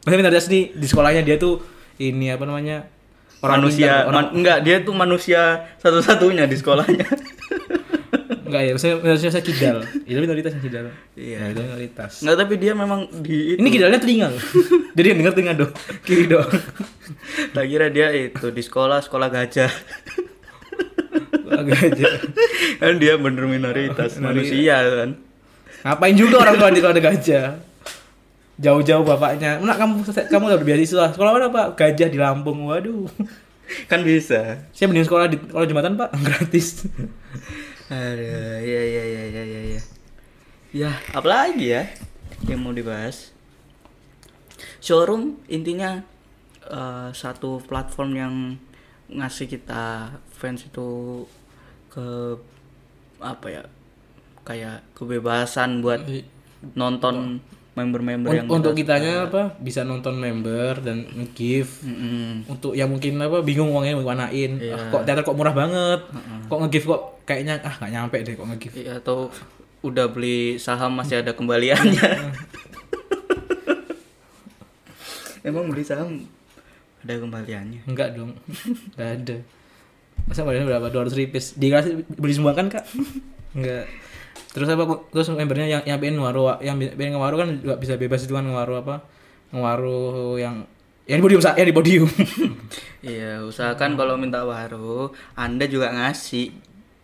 Maksudnya 0.00 0.18
minoritas 0.18 0.46
nih 0.46 0.70
di 0.72 0.85
sekolahnya 0.85 1.22
dia 1.22 1.37
tuh 1.37 1.61
ini 1.96 2.28
apa 2.28 2.42
namanya 2.44 2.85
manusia 3.40 3.94
pintar, 3.94 4.07
orang 4.07 4.22
man- 4.22 4.33
enggak 4.35 4.57
dia 4.61 4.74
tuh 4.80 4.92
manusia 4.92 5.40
satu-satunya 5.78 6.44
di 6.44 6.54
sekolahnya 6.54 7.07
enggak 8.44 8.61
ya 8.62 8.70
maksudnya 8.72 8.94
minoritasnya 8.98 9.42
kidal 9.42 9.76
itu 10.02 10.18
minoritas 10.18 10.50
yang 10.50 10.62
kidal 10.62 10.85
Iya. 11.14 11.37
nah, 11.38 11.46
itu 11.50 11.61
minoritas 11.62 12.11
enggak 12.20 12.37
tapi 12.40 12.52
dia 12.57 12.72
memang 12.72 13.00
di 13.14 13.54
ini 13.54 13.68
kidalnya 13.68 13.96
telinga 13.96 14.26
loh. 14.28 14.42
jadi 14.96 15.07
yang 15.07 15.16
denger 15.20 15.33
telinga 15.35 15.52
dong 15.57 15.72
kiri 16.02 16.24
dong 16.24 16.48
tak 17.52 17.64
kira 17.66 17.87
dia 17.88 18.07
itu 18.11 18.46
di 18.48 18.61
sekolah 18.61 18.98
sekolah 19.00 19.26
gajah 19.28 19.70
aja. 21.52 22.09
Kan 22.80 22.96
dia 23.02 23.14
bener 23.20 23.44
minoritas 23.44 24.16
manusia 24.22 24.80
kan. 24.80 25.11
Ngapain 25.85 26.16
juga 26.16 26.40
orang 26.40 26.57
tua 26.57 26.72
di 26.72 26.80
kalau 26.80 26.96
ada 26.96 27.02
gajah? 27.02 27.46
Jauh-jauh 28.57 29.04
bapaknya. 29.04 29.61
Nak 29.61 29.76
kamu 29.76 29.94
kamu 30.30 30.44
udah 30.48 30.59
beasiswa. 30.62 31.04
Sekolah 31.12 31.30
mana 31.35 31.52
pak? 31.52 31.76
Gajah 31.76 32.09
di 32.09 32.16
Lampung. 32.16 32.64
Waduh. 32.64 33.11
Kan 33.90 34.00
bisa. 34.00 34.64
Saya 34.72 34.87
mending 34.88 35.04
sekolah 35.04 35.26
di 35.28 35.37
kalau 35.37 35.66
jembatan 35.68 36.00
pak. 36.00 36.14
Gratis. 36.26 36.88
Aduh 37.92 38.64
ya 38.64 38.80
ya 38.80 39.04
ya 39.04 39.24
ya 39.28 39.44
ya 39.44 39.61
ya 39.76 39.80
ya 40.72 40.90
apalagi 41.12 41.68
ya 41.76 41.85
yang 42.48 42.64
mau 42.64 42.72
dibahas? 42.72 43.37
Showroom 44.80 45.40
intinya 45.52 46.00
eh, 46.64 47.09
satu 47.12 47.61
platform 47.61 48.11
yang 48.16 48.35
ngasih 49.14 49.46
kita 49.46 50.11
fans 50.29 50.66
itu 50.66 51.22
ke 51.88 52.37
apa 53.18 53.46
ya 53.48 53.62
kayak 54.42 54.83
kebebasan 54.92 55.81
buat 55.81 56.03
nonton 56.74 57.40
member-member 57.74 58.31
yang 58.31 58.46
Un- 58.46 58.61
untuk 58.61 58.70
kita 58.72 58.98
kitanya 58.98 59.27
apa 59.27 59.42
bisa 59.59 59.83
nonton 59.83 60.14
member 60.14 60.79
dan 60.79 61.03
nge-give 61.11 61.83
Mm-mm. 61.83 62.46
untuk 62.46 62.70
yang 62.72 62.87
mungkin 62.87 63.18
apa 63.18 63.42
bingung 63.42 63.70
uangnya 63.70 63.98
mau 63.98 64.07
Iya. 64.07 64.74
ah, 64.74 64.87
kok 64.90 65.03
teater 65.03 65.22
kok 65.22 65.35
murah 65.35 65.50
banget? 65.50 66.00
Kok 66.46 66.59
nge-give 66.62 66.87
kok 66.87 67.03
kayaknya 67.24 67.59
ah 67.61 67.74
nggak 67.74 67.90
nyampe 67.90 68.16
deh 68.20 68.35
kok 68.35 68.46
nge-give 68.46 68.74
Iya, 68.79 69.03
atau 69.03 69.27
udah 69.83 70.07
beli 70.07 70.55
saham 70.57 70.94
masih 70.94 71.20
ada 71.20 71.35
kembaliannya. 71.35 72.11
Emang 75.44 75.68
beli 75.68 75.85
saham 75.85 76.24
ada 77.04 77.20
kembaliannya? 77.20 77.80
enggak 77.84 78.08
dong. 78.16 78.32
Enggak 78.96 79.10
ada. 79.20 79.36
Masa 80.24 80.42
kembaliannya 80.42 80.68
berapa? 80.68 80.86
200 80.88 81.20
ripis. 81.20 81.54
Dikasih 81.60 82.08
beli 82.16 82.34
semua 82.34 82.56
kan 82.56 82.72
kak? 82.72 82.84
Enggak. 83.52 83.86
Terus 84.54 84.70
apa 84.70 84.86
terus 85.10 85.26
membernya 85.34 85.66
yang 85.66 85.82
yang 85.84 85.98
pengen 85.98 86.22
ngaruh 86.22 86.62
yang 86.62 86.78
pengen 86.78 87.18
ngaruh 87.18 87.38
kan 87.38 87.48
juga 87.58 87.74
bisa 87.76 87.94
bebas 87.98 88.24
itu 88.24 88.32
kan 88.32 88.46
ngaruh 88.46 88.86
apa? 88.86 89.04
Ngaruh 89.50 90.38
yang 90.38 90.64
yang 91.04 91.20
di 91.20 91.24
podium 91.24 91.40
yang 91.44 91.68
di 91.68 91.76
podium. 91.76 92.08
Iya, 93.04 93.44
usahakan 93.44 94.00
kalau 94.00 94.16
minta 94.16 94.40
waru, 94.48 95.12
Anda 95.36 95.68
juga 95.68 95.92
ngasih. 95.92 96.56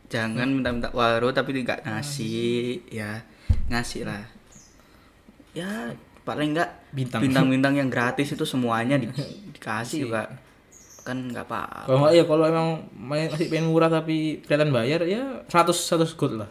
Jangan 0.09 0.49
minta-minta 0.49 0.89
waru 0.97 1.29
tapi 1.29 1.53
tidak 1.53 1.85
ngasih, 1.85 2.89
ya. 2.89 3.21
Ngasih 3.69 4.09
lah. 4.09 4.25
Ya, 5.53 5.93
paling 6.23 6.53
enggak 6.53 6.71
Bintang. 6.91 7.21
bintang-bintang 7.23 7.75
yang 7.77 7.89
gratis 7.89 8.31
itu 8.31 8.45
semuanya 8.45 8.97
di- 8.97 9.09
dikasih 9.55 10.07
juga. 10.07 10.29
Kan 11.01 11.33
nggak 11.33 11.45
apa-apa. 11.45 11.89
kalau 11.89 11.99
nggak 12.03 12.13
ya 12.13 12.25
kalau 12.25 12.45
emang 12.45 12.69
main- 12.93 13.33
masih 13.33 13.49
pengen 13.49 13.73
murah 13.73 13.89
tapi 13.89 14.45
kelihatan 14.45 14.71
bayar 14.71 15.01
ya 15.05 15.43
100 15.47 15.73
100 15.73 16.13
gold 16.15 16.37
lah. 16.39 16.51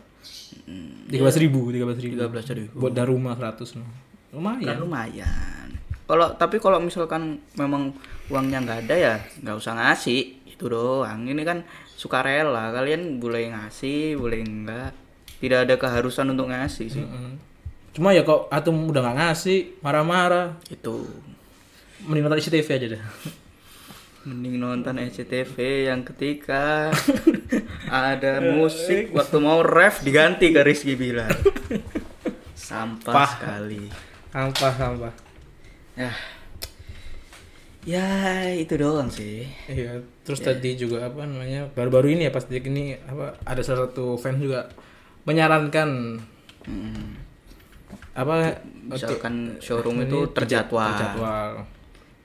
Tiga 1.08 1.22
belas 1.26 1.38
ribu 1.38 1.70
tiga 1.70 1.86
belas 1.86 1.98
ribu. 1.98 2.18
13.000. 2.18 2.74
buat 2.76 2.94
dari 2.94 3.08
rumah 3.08 3.34
100 3.34 3.78
no. 3.78 3.86
lumayan. 4.32 4.66
Kan 4.68 4.78
lumayan. 4.82 5.68
Kalau 6.06 6.34
tapi 6.34 6.58
kalau 6.58 6.78
misalkan 6.78 7.38
memang 7.54 7.94
uangnya 8.28 8.62
nggak 8.62 8.80
ada 8.86 8.96
ya 8.96 9.14
nggak 9.42 9.56
usah 9.56 9.74
ngasih. 9.76 10.50
Itu 10.50 10.70
doang. 10.70 11.26
Ini 11.26 11.42
kan 11.42 11.62
sukarela 11.94 12.70
kalian 12.72 13.18
boleh 13.18 13.50
ngasih 13.50 14.18
boleh 14.18 14.40
enggak 14.40 14.92
tidak 15.40 15.66
ada 15.66 15.76
keharusan 15.78 16.30
untuk 16.30 16.50
ngasih 16.50 16.88
sih. 16.90 17.02
Mm-mm. 17.02 17.49
Cuma 18.00 18.16
ya 18.16 18.24
kok 18.24 18.48
atum 18.48 18.88
udah 18.88 19.04
nggak 19.04 19.18
ngasih 19.20 19.60
marah-marah. 19.84 20.56
Itu. 20.72 21.04
Mending 22.08 22.24
nonton 22.24 22.40
ICTV 22.40 22.68
aja 22.72 22.88
deh. 22.96 23.04
Mending 24.24 24.56
nonton 24.56 24.96
SCTV 25.04 25.92
yang 25.92 26.08
ketika 26.08 26.96
ada 27.92 28.40
musik 28.56 29.12
waktu 29.12 29.38
mau 29.44 29.60
ref 29.68 30.00
diganti 30.00 30.56
ke 30.56 30.64
Rizky 30.64 30.96
Bilar. 30.96 31.28
Sampah 32.56 33.12
Pah. 33.12 33.30
sekali. 33.36 33.92
Sampah 34.32 34.74
sampah. 34.80 35.14
Ya. 36.00 36.12
Ya 37.84 38.08
itu 38.56 38.80
doang 38.80 39.12
sih. 39.12 39.44
Iya 39.68 40.00
terus 40.24 40.40
tadi 40.40 40.80
juga 40.80 41.12
apa 41.12 41.28
namanya 41.28 41.68
baru-baru 41.76 42.16
ini 42.16 42.28
ya 42.28 42.32
pas 42.32 42.48
ini 42.48 42.96
apa 42.96 43.36
ada 43.44 43.60
salah 43.60 43.92
satu 43.92 44.16
fans 44.16 44.40
juga 44.40 44.72
menyarankan 45.28 46.20
Mm. 46.70 47.29
Apa? 48.20 48.60
Misalkan 48.90 49.62
showroom 49.64 50.04
ini 50.04 50.12
itu 50.12 50.20
terjadwal, 50.36 50.92
terjadwal. 50.92 51.64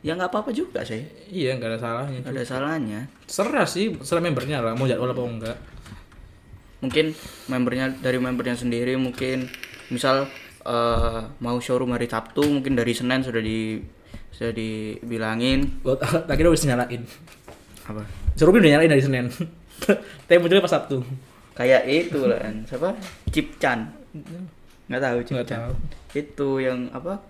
Ya 0.05 0.13
nggak 0.19 0.31
apa-apa 0.35 0.51
juga 0.51 0.83
sih. 0.83 1.07
Iya 1.31 1.57
nggak 1.57 1.71
ada 1.77 1.79
salahnya 1.81 2.19
nggak 2.21 2.35
ada 2.35 2.45
salahnya. 2.45 3.01
Serah 3.31 3.67
sih 3.69 3.95
serah 4.03 4.21
membernya 4.21 4.61
lah 4.61 4.75
mau 4.75 4.91
jadwal 4.91 5.15
apa 5.15 5.23
enggak 5.23 5.59
mungkin 6.85 7.17
membernya 7.49 7.97
dari 7.97 8.21
membernya 8.21 8.61
sendiri 8.61 8.93
mungkin 9.01 9.49
misal 9.89 10.29
eh, 10.69 11.21
mau 11.41 11.57
showroom 11.57 11.97
hari 11.97 12.05
Sabtu 12.05 12.45
mungkin 12.45 12.77
dari 12.77 12.93
Senin 12.93 13.25
sudah 13.25 13.41
di 13.41 13.81
sudah 14.35 14.53
dibilangin. 14.53 15.81
Kira 16.37 16.49
udah 16.53 16.69
nyalain 16.69 17.03
apa? 17.89 18.03
Suruh 18.37 18.53
udah 18.53 18.71
nyalain 18.77 18.91
dari 18.93 19.01
Senin. 19.01 19.33
Tapi 20.29 20.37
munculnya 20.37 20.61
pas 20.61 20.75
Sabtu. 20.77 21.01
Kayak 21.55 21.87
itu 21.87 22.19
lah 22.27 22.43
siapa? 22.67 22.99
Cip 23.31 23.57
Chan 23.63 23.87
nggak 24.89 25.03
tahu 25.03 25.19
Cip 25.25 25.35
nggak 25.39 25.51
tahu. 25.51 25.73
Itu 26.13 26.49
yang 26.61 26.93
apa 26.93 27.25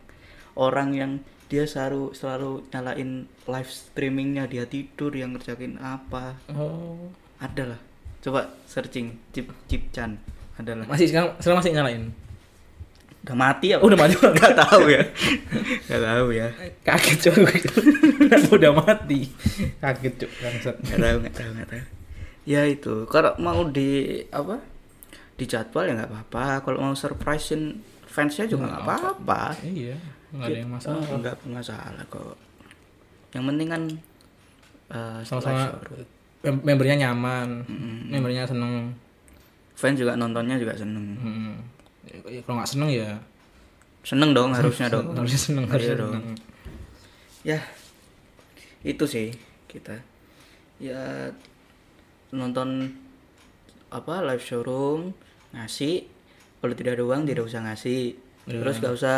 orang 0.58 0.94
yang 0.94 1.12
dia 1.46 1.68
selalu 1.68 2.16
selalu 2.16 2.66
nyalain 2.72 3.30
live 3.46 3.70
streamingnya 3.70 4.48
dia 4.50 4.64
tidur 4.66 5.14
yang 5.14 5.36
ngerjain 5.36 5.78
apa. 5.78 6.38
Oh. 6.50 7.12
Ada 7.38 7.76
lah. 7.76 7.80
Coba 8.24 8.50
searching 8.66 9.14
Cip 9.30 9.52
Cip 9.70 9.92
Chan. 9.94 10.18
Ada 10.58 10.82
lah. 10.82 10.86
Masih 10.88 11.06
sekarang 11.10 11.36
sekarang 11.38 11.58
masih 11.62 11.72
nyalain? 11.76 12.04
Udah 13.24 13.36
mati 13.40 13.72
apa? 13.72 13.80
Oh, 13.80 13.88
udah 13.88 13.98
mati. 13.98 14.14
Nggak 14.36 14.52
tahu 14.52 14.84
ya. 14.92 15.02
Nggak 15.88 16.02
tahu 16.04 16.26
ya. 16.36 16.48
Kaget 16.84 17.18
coy 17.24 17.56
Kenapa 18.20 18.48
udah 18.52 18.72
mati? 18.76 19.20
Kaget 19.80 20.14
cuk 20.20 20.30
bangsat. 20.44 20.76
Nggak 20.84 20.98
tahu 21.00 21.16
nggak 21.24 21.34
tahu 21.34 21.50
nggak 21.56 21.68
tahu. 21.72 21.84
Ya 22.44 22.62
itu 22.68 23.08
kalau 23.08 23.32
mau 23.40 23.64
di 23.64 24.20
apa 24.28 24.60
di 25.34 25.44
jadwal 25.44 25.84
ya 25.84 25.94
nggak 25.94 26.10
apa-apa. 26.10 26.44
Kalau 26.62 26.78
mau 26.80 26.94
surprisein 26.94 27.78
fansnya 28.04 28.46
juga 28.46 28.70
nggak 28.70 28.82
apa-apa. 28.82 29.42
iya 29.62 29.96
nggak 30.30 30.46
ada 30.46 30.58
yang 30.58 30.70
masalah. 30.70 31.02
Oh, 31.04 31.18
nggak 31.18 31.36
masalah 31.46 32.04
kok. 32.06 32.36
Yang 33.30 33.44
penting 33.48 33.68
kan 33.68 33.82
setelah 34.84 35.24
sama-sama 35.26 35.62
mem- 36.44 36.62
membernya 36.62 36.96
nyaman 37.02 37.48
membernya 38.06 38.44
seneng. 38.44 38.94
Fans 39.74 39.98
juga 39.98 40.14
nontonnya 40.14 40.54
juga 40.54 40.74
seneng. 40.74 41.06
Hmm. 41.18 41.54
Ya, 42.30 42.38
kalau 42.42 42.62
nggak 42.62 42.70
seneng 42.70 42.90
ya. 42.90 43.10
Seneng 44.04 44.30
dong 44.30 44.52
harusnya 44.52 44.86
dong. 44.86 45.10
Harusnya 45.18 45.40
seneng 45.40 45.64
Iya 45.64 45.72
harusnya 45.74 45.96
dong. 45.96 46.12
seneng. 46.14 46.36
Ya 47.42 47.58
itu 48.84 49.04
sih 49.04 49.32
kita. 49.66 49.96
Ya 50.78 51.32
nonton 52.30 52.92
apa 53.90 54.24
live 54.24 54.44
showroom 54.44 55.12
ngasih. 55.52 56.06
Kalau 56.60 56.74
tidak 56.76 56.96
ada 56.96 57.04
uang 57.04 57.28
tidak 57.28 57.44
usah 57.44 57.60
ngasih. 57.64 58.16
Iya. 58.44 58.60
terus 58.60 58.76
gak 58.76 58.92
usah 58.92 59.16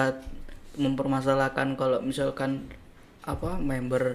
mempermasalahkan 0.78 1.74
kalau 1.74 1.98
misalkan 1.98 2.70
apa 3.26 3.58
member 3.58 4.14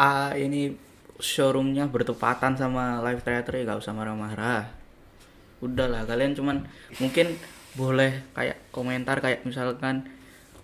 A 0.00 0.32
ini 0.32 0.72
showroomnya 1.20 1.92
bertepatan 1.92 2.56
sama 2.56 3.04
live 3.04 3.20
theater 3.20 3.52
ya 3.60 3.68
gak 3.68 3.84
usah 3.84 3.92
marah-marah. 3.92 4.72
Udahlah 5.60 6.08
kalian 6.08 6.32
cuman 6.32 6.64
mungkin 6.98 7.36
boleh 7.76 8.24
kayak 8.32 8.70
komentar 8.70 9.18
kayak 9.20 9.42
misalkan 9.44 10.08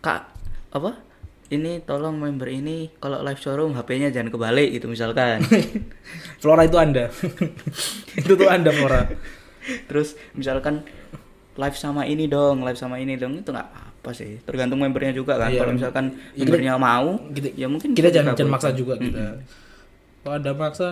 kak 0.00 0.30
apa 0.70 1.09
ini 1.50 1.82
tolong 1.82 2.14
member 2.14 2.46
ini 2.46 2.94
kalau 2.96 3.20
live 3.20 3.36
showroom 3.36 3.74
HP-nya 3.74 4.08
jangan 4.08 4.30
kebalik 4.30 4.70
gitu 4.70 4.86
misalkan. 4.86 5.42
Flora 6.42 6.62
itu 6.62 6.78
anda. 6.78 7.10
Itu 8.18 8.34
tuh 8.34 8.46
anda 8.46 8.70
Flora. 8.70 9.10
Terus 9.86 10.14
misalkan 10.32 10.86
live 11.52 11.74
sama 11.74 12.06
ini 12.06 12.24
dong 12.24 12.62
live 12.62 12.78
sama 12.78 12.96
ini 12.96 13.14
dong 13.14 13.34
itu 13.36 13.50
nggak 13.50 13.66
apa 13.66 14.10
sih. 14.10 14.38
Tergantung 14.40 14.78
membernya 14.78 15.10
juga 15.10 15.36
kan. 15.36 15.50
Iya. 15.50 15.60
kalau 15.60 15.72
misalkan 15.74 16.04
Ya, 16.32 16.46
membernya 16.46 16.72
mau 16.76 17.18
kita- 17.28 17.52
ya 17.52 17.66
mungkin 17.66 17.92
kita 17.92 18.08
jangan 18.08 18.32
jangan 18.32 18.52
maksa 18.52 18.70
juga 18.70 18.94
kita. 18.96 19.42
Kalau 20.22 20.34
ada 20.36 20.50
maksa 20.54 20.86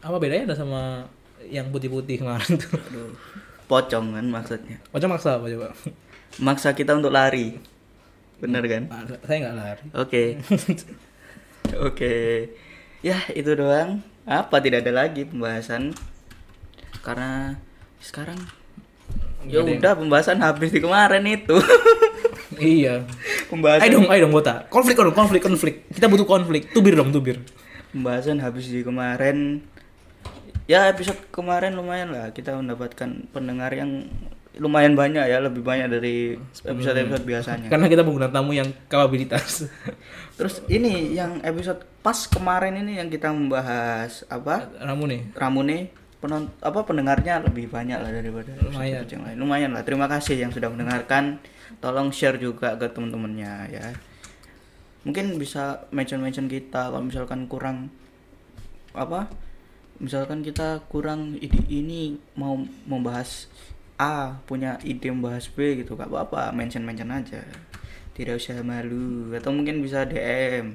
apa 0.00 0.16
bedanya 0.18 0.50
ada 0.50 0.56
sama 0.56 1.06
yang 1.44 1.70
putih-putih 1.70 2.18
kemarin 2.18 2.58
tuh? 2.58 2.74
Aduh, 2.74 3.14
pocong 3.64 4.12
kan 4.12 4.26
maksudnya. 4.26 4.76
Macam 4.90 5.08
maksa 5.08 5.38
apa 5.38 5.46
coba? 5.46 5.70
Maksa 6.36 6.74
kita 6.74 6.92
untuk 6.92 7.08
lari 7.08 7.56
bener 8.44 8.62
kan 8.68 8.82
Ah, 8.92 9.02
Saya 9.24 9.36
nggak 9.48 9.56
lari. 9.56 9.84
Oke. 9.96 10.24
Oke. 11.88 12.14
Ya, 13.00 13.18
itu 13.32 13.50
doang. 13.56 14.04
Apa 14.24 14.60
tidak 14.60 14.84
ada 14.84 15.04
lagi 15.04 15.24
pembahasan? 15.24 15.92
Karena 17.00 17.56
sekarang 18.00 18.36
ya 19.44 19.60
udah 19.60 19.92
pembahasan 19.96 20.40
habis 20.40 20.72
di 20.72 20.80
kemarin 20.80 21.24
itu. 21.24 21.56
Iya. 22.54 23.02
pembahasan 23.50 23.82
Ayo 23.82 23.98
dong, 23.98 24.06
ayo 24.14 24.20
dong 24.30 24.34
Bota. 24.38 24.62
Konflik 24.70 24.94
dong, 24.94 25.10
konflik, 25.10 25.42
konflik. 25.42 25.74
Kita 25.90 26.06
butuh 26.06 26.22
konflik. 26.22 26.70
Tubir 26.70 26.94
dong, 26.94 27.10
tubir. 27.10 27.42
pembahasan 27.90 28.38
habis 28.38 28.70
di 28.70 28.86
kemarin. 28.86 29.58
Ya, 30.70 30.86
episode 30.86 31.18
kemarin 31.34 31.74
lumayan 31.74 32.14
lah 32.14 32.30
kita 32.30 32.54
mendapatkan 32.54 33.26
pendengar 33.34 33.74
yang 33.74 34.06
lumayan 34.58 34.94
banyak 34.94 35.26
ya, 35.26 35.38
lebih 35.42 35.66
banyak 35.66 35.90
dari 35.90 36.38
episode-episode 36.62 37.24
biasanya. 37.26 37.68
Karena 37.70 37.86
kita 37.90 38.06
menggunakan 38.06 38.34
tamu 38.34 38.54
yang 38.54 38.70
kapabilitas. 38.86 39.66
Terus 40.38 40.62
ini 40.70 41.14
yang 41.14 41.42
episode 41.42 41.82
pas 42.02 42.26
kemarin 42.30 42.78
ini 42.78 43.02
yang 43.02 43.10
kita 43.10 43.34
membahas 43.34 44.22
apa? 44.30 44.70
Ramu 44.78 45.04
nih. 45.10 45.22
Ramune 45.34 45.78
penon 46.24 46.48
apa 46.64 46.80
pendengarnya 46.88 47.44
lebih 47.44 47.68
banyak 47.68 48.00
lah 48.00 48.08
daripada 48.08 48.48
Lumayan. 48.64 49.04
episode 49.04 49.12
yang 49.12 49.22
lain. 49.28 49.36
Lumayan 49.36 49.70
lah. 49.76 49.82
Terima 49.84 50.06
kasih 50.08 50.40
yang 50.40 50.54
sudah 50.54 50.70
mendengarkan. 50.70 51.42
Tolong 51.82 52.14
share 52.14 52.38
juga 52.40 52.78
ke 52.80 52.86
teman-temannya 52.88 53.52
ya. 53.74 53.86
Mungkin 55.04 55.36
bisa 55.36 55.84
mention-mention 55.92 56.48
kita 56.48 56.88
kalau 56.88 57.04
misalkan 57.04 57.44
kurang 57.44 57.92
apa? 58.96 59.28
Misalkan 60.00 60.40
kita 60.40 60.80
kurang 60.88 61.36
ide 61.38 61.60
ini 61.68 62.16
mau 62.40 62.56
membahas 62.88 63.52
A, 63.94 64.42
punya 64.44 64.78
ide 64.82 65.10
membahas 65.10 65.46
B 65.46 65.78
gitu, 65.82 65.94
gak 65.94 66.10
apa-apa, 66.10 66.50
mention-mention 66.50 67.14
aja. 67.14 67.42
Tidak 68.14 68.34
usah 68.34 68.58
malu 68.62 69.30
atau 69.34 69.50
mungkin 69.50 69.82
bisa 69.82 70.02
DM. 70.06 70.74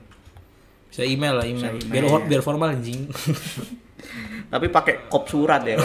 Bisa 0.91 1.03
email 1.03 1.35
lah, 1.35 1.45
email. 1.47 1.75
Bisa 1.75 1.87
Biar 1.87 2.03
email. 2.07 2.27
biar 2.27 2.41
formal 2.43 2.75
anjing. 2.75 3.07
Tapi 4.51 4.67
pakai 4.71 5.07
kop 5.11 5.27
surat 5.27 5.61
ya. 5.63 5.77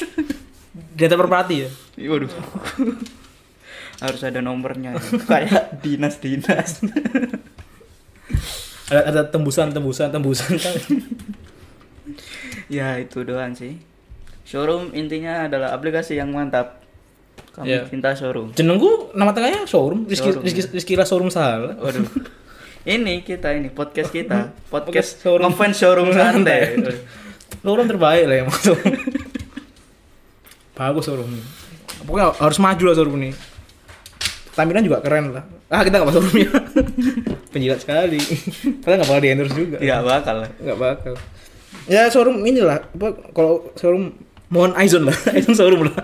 Data 0.98 1.14
perpati 1.18 1.56
ya. 1.62 1.70
Waduh. 2.06 2.30
Harus 4.02 4.22
ada 4.26 4.38
nomornya. 4.42 4.94
Kayak 5.26 5.82
dinas-dinas. 5.82 6.82
Ada 8.90 9.00
ada 9.10 9.22
tembusan, 9.30 9.70
tembusan, 9.70 10.10
tembusan 10.10 10.54
kan. 10.58 10.76
ya, 12.66 12.98
itu 12.98 13.22
doang 13.22 13.54
sih. 13.54 13.78
Showroom 14.44 14.92
intinya 14.92 15.44
adalah 15.44 15.72
aplikasi 15.72 16.14
yang 16.14 16.28
mantap. 16.28 16.84
Kami 17.50 17.70
Iya. 17.70 17.86
cinta 17.86 18.12
showroom. 18.12 18.50
Jenengku 18.52 19.14
nama 19.14 19.30
tengahnya 19.30 19.64
showroom. 19.64 20.04
Rizky 20.04 20.28
Showroom, 20.28 20.42
Rizky, 20.42 20.62
Rizky 20.70 20.94
lah 20.94 21.06
showroom 21.06 21.30
salah. 21.30 21.74
Waduh. 21.78 22.04
Ini 22.84 23.22
kita 23.22 23.54
ini 23.54 23.70
podcast 23.70 24.10
kita, 24.10 24.52
podcast 24.74 24.84
Podcast 24.84 25.10
showroom. 25.22 25.48
ngefans 25.48 25.74
showroom 25.74 26.08
santai. 26.12 26.60
Showroom 27.62 27.86
terbaik 27.86 28.24
lah 28.26 28.36
yang 28.36 28.48
masuk. 28.50 28.76
Bagus 30.74 31.04
showroom. 31.06 31.30
Pokoknya 32.04 32.34
harus 32.36 32.58
maju 32.58 32.84
lah 32.84 32.94
showroom 32.94 33.16
ini. 33.22 33.30
Tampilan 34.52 34.84
juga 34.84 34.98
keren 35.00 35.32
lah. 35.32 35.44
Ah 35.70 35.80
kita 35.80 35.96
nggak 35.96 36.08
masuk 36.10 36.22
showroomnya. 36.26 36.50
Penjilat 37.54 37.78
sekali. 37.80 38.18
Kita 38.18 38.98
nggak 38.98 39.08
bakal 39.08 39.22
di 39.22 39.28
endorse 39.30 39.54
juga. 39.54 39.76
Tidak 39.78 40.02
bakal. 40.02 40.36
nggak 40.58 40.78
bakal 40.78 41.14
ya 41.84 42.08
showroom 42.08 42.40
inilah 42.42 42.80
apa 42.80 43.12
kalau 43.36 43.68
showroom 43.76 44.16
mohon 44.54 44.72
Aizon 44.78 45.10
lah. 45.10 45.16
Aizon 45.34 45.58
showroom 45.58 45.90
lah. 45.90 45.98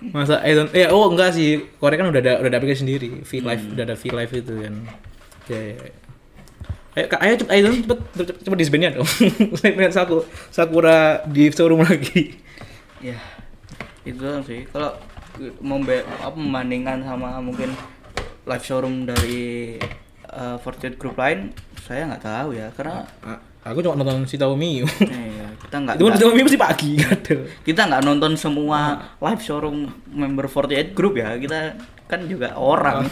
Masa 0.00 0.40
Aizon 0.40 0.72
ya 0.72 0.88
oh 0.88 1.12
enggak 1.12 1.36
sih. 1.36 1.68
Korea 1.76 2.00
kan 2.00 2.08
udah 2.08 2.20
ada 2.24 2.32
udah 2.40 2.48
ada 2.48 2.56
aplikasi 2.56 2.88
sendiri. 2.88 3.20
V 3.20 3.30
Live 3.44 3.64
udah 3.76 3.84
ada 3.84 3.96
V 4.00 4.04
Live 4.08 4.32
itu 4.32 4.54
kan. 4.64 4.74
Ya 5.52 5.60
ya, 5.60 5.74
ya. 5.76 5.92
ayo 6.96 7.06
Kak, 7.12 7.20
ayo 7.20 7.34
cepet 7.36 7.52
Aizon 7.52 7.74
cepet 7.84 7.98
cepet, 8.16 8.34
cepet 8.48 8.58
disbandnya 8.58 8.90
dong. 8.96 9.08
Saya 9.60 9.76
pengen 9.76 9.92
saku 9.92 10.24
Sakura 10.48 11.20
di 11.28 11.52
showroom 11.52 11.84
lagi. 11.84 12.40
Ya. 13.04 13.20
Itu 14.08 14.24
doang 14.24 14.42
sih. 14.42 14.64
Kalau 14.72 14.96
membe 15.60 16.02
apa 16.02 16.34
membandingkan 16.34 17.04
sama 17.04 17.38
mungkin 17.38 17.70
live 18.48 18.64
showroom 18.64 19.04
dari 19.04 19.76
uh, 20.32 20.56
Fortune 20.58 20.96
Group 20.96 21.20
lain, 21.20 21.52
saya 21.84 22.08
nggak 22.08 22.24
tahu 22.24 22.56
ya. 22.56 22.72
Karena 22.74 23.04
A- 23.22 23.42
aku 23.70 23.84
cuma 23.84 23.96
nonton 23.98 24.24
si 24.24 24.40
Taomi 24.40 24.82
eh, 24.82 24.86
ya, 25.12 25.48
kita 25.62 25.76
nggak 25.84 25.94
itu 26.00 26.26
mesti 26.32 26.58
pagi 26.58 26.96
kadel 26.96 27.46
kita 27.62 27.88
nggak 27.88 28.02
nonton 28.04 28.32
semua 28.34 28.98
live 29.20 29.42
showroom 29.42 29.88
member 30.10 30.48
48 30.48 30.96
Group 30.96 31.14
ya. 31.20 31.36
Kita 31.38 31.78
kan 32.08 32.20
juga 32.26 32.56
orang. 32.56 33.06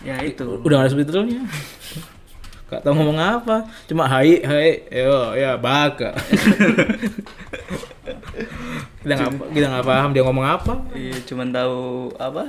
Ya 0.00 0.16
itu. 0.24 0.64
Udah 0.64 0.80
nggak 0.80 0.88
ada 0.88 0.92
subtitlenya. 0.96 1.44
Gak 2.72 2.80
tau 2.80 2.96
ngomong 2.96 3.20
apa, 3.20 3.68
cuma 3.84 4.08
hai 4.08 4.40
hai, 4.40 4.80
yo 4.88 5.36
ya 5.36 5.60
baka. 5.60 6.16
kita 9.04 9.12
nggak 9.12 9.52
kita 9.52 9.66
nggak 9.68 9.84
paham 9.84 10.16
dia 10.16 10.24
ngomong 10.24 10.46
apa. 10.48 10.88
Iya, 10.96 11.20
cuman 11.28 11.52
tahu 11.52 12.16
apa? 12.16 12.48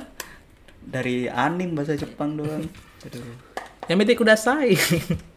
Dari 0.80 1.28
anim 1.28 1.76
bahasa 1.76 1.92
Jepang 1.92 2.40
doang. 2.40 2.64
Aduh 3.04 3.36
Yang 3.84 3.96
penting 4.00 4.16
kudasai. 4.16 4.72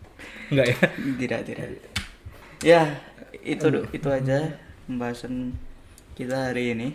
Enggak 0.51 0.65
ya? 0.71 0.77
tidak 1.19 1.39
tidak. 1.47 1.67
Ya 2.61 2.81
itu 3.45 3.67
itu 3.93 4.07
aja 4.09 4.57
pembahasan 4.85 5.53
kita 6.13 6.51
hari 6.51 6.73
ini. 6.77 6.87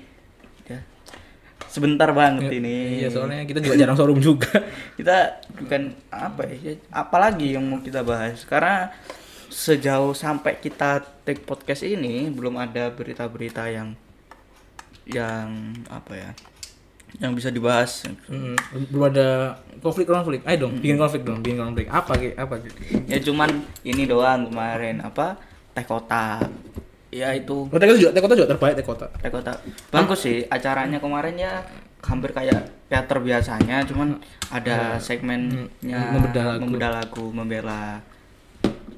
Ya. 0.67 0.81
Sebentar 1.71 2.11
banget 2.11 2.51
ini. 2.51 3.03
Iya 3.05 3.09
soalnya 3.15 3.47
kita 3.47 3.63
juga 3.63 3.77
jarang 3.79 3.97
showroom 3.99 4.21
juga. 4.23 4.51
kita 4.99 5.45
bukan 5.55 5.95
apa 6.11 6.43
ya 6.51 6.75
apalagi 6.91 7.55
yang 7.55 7.65
mau 7.67 7.83
kita 7.83 8.03
bahas. 8.03 8.43
Karena 8.47 8.91
sejauh 9.51 10.15
sampai 10.15 10.63
kita 10.63 11.03
take 11.27 11.43
podcast 11.43 11.83
ini 11.83 12.31
belum 12.31 12.55
ada 12.55 12.95
berita-berita 12.95 13.67
yang 13.67 13.99
yang 15.11 15.75
apa 15.91 16.13
ya 16.15 16.31
yang 17.19 17.33
bisa 17.33 17.49
dibahas 17.49 18.07
Hmm, 18.25 18.55
belum 18.87 19.11
ada 19.11 19.59
konflik 19.79 20.07
konflik. 20.07 20.41
Ayo 20.45 20.65
dong, 20.65 20.79
bikin 20.79 20.95
konflik 20.95 21.23
dong, 21.23 21.41
bikin 21.41 21.59
konflik. 21.59 21.87
Apa 21.87 22.15
ki? 22.15 22.33
Apa 22.35 22.55
ki? 22.57 22.71
ya 23.07 23.19
cuman 23.19 23.51
ini 23.83 24.05
doang 24.05 24.47
kemarin 24.47 25.01
apa 25.01 25.35
teh 25.71 25.83
kotak 25.83 26.47
ya 27.09 27.33
itu 27.33 27.67
Kota 27.67 27.83
kita 27.85 27.99
juga, 27.99 28.11
kota 28.17 28.35
juga 28.35 28.49
terbaik 28.49 28.75
teh 28.75 28.85
kota. 28.85 29.07
teh 29.17 29.27
kotak 29.29 29.57
bagus 29.89 30.21
sih 30.21 30.47
acaranya 30.47 30.99
kemarin 30.99 31.35
ya 31.35 31.67
hampir 32.01 32.31
kayak 32.31 32.71
teater 32.87 33.19
biasanya 33.19 33.83
cuman 33.83 34.17
ada 34.49 34.95
segmennya 34.97 35.67
Hmm, 35.91 36.15
membedah 36.15 36.45
lagu. 36.47 36.61
membedah 36.63 36.91
lagu 36.93 37.25
membela 37.29 37.99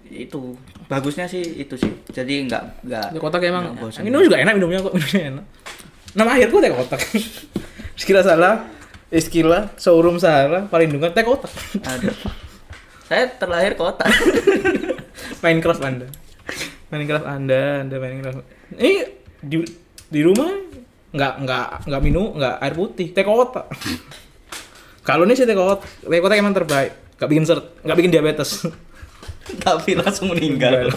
itu 0.07 0.53
bagusnya 0.87 1.25
sih 1.25 1.41
itu 1.41 1.73
sih 1.75 1.89
jadi 2.07 2.45
nggak 2.45 2.63
nggak 2.85 3.07
Teh 3.11 3.19
kota 3.19 3.37
kayak 3.37 3.51
emang. 3.51 3.65
Minum 4.03 4.21
juga 4.21 4.37
enak 4.39 4.53
minumnya 4.55 4.79
kok, 4.81 4.93
minumnya 4.93 5.23
enak. 5.33 5.45
Nama 6.13 6.31
akhirku 6.31 6.57
teh 6.59 6.69
kota. 6.71 6.97
Sekira 7.97 8.25
salah, 8.25 8.67
Iskila, 9.13 9.73
showroom 9.77 10.17
salah, 10.17 10.67
Palindungan 10.69 11.13
teh 11.13 11.25
kota. 11.25 11.49
Aduh. 11.85 12.17
saya 13.03 13.29
terlahir 13.29 13.77
kota 13.77 14.09
Minecraft 15.45 15.83
Anda. 15.85 16.07
Minecraft 16.89 17.29
Anda, 17.29 17.85
Anda 17.85 17.97
Minecraft. 18.01 18.41
Ini 18.81 18.95
di 19.45 19.57
di 20.09 20.21
rumah 20.25 20.49
nggak 21.13 21.35
nggak 21.45 21.67
nggak 21.93 22.03
minum 22.03 22.33
nggak 22.41 22.57
air 22.65 22.75
putih 22.75 23.13
teh 23.13 23.21
kota. 23.21 23.69
Kalau 25.09 25.29
ini 25.29 25.37
sih 25.37 25.45
teh 25.45 25.53
kota, 25.53 25.85
teh 25.85 26.21
kota 26.25 26.35
emang 26.41 26.57
terbaik. 26.57 26.97
Gak 27.21 27.31
bikin 27.31 27.47
seret, 27.47 27.71
gak 27.87 27.95
bikin 27.95 28.11
diabetes. 28.11 28.67
tapi 29.65 29.99
langsung 29.99 30.33
meninggal 30.33 30.91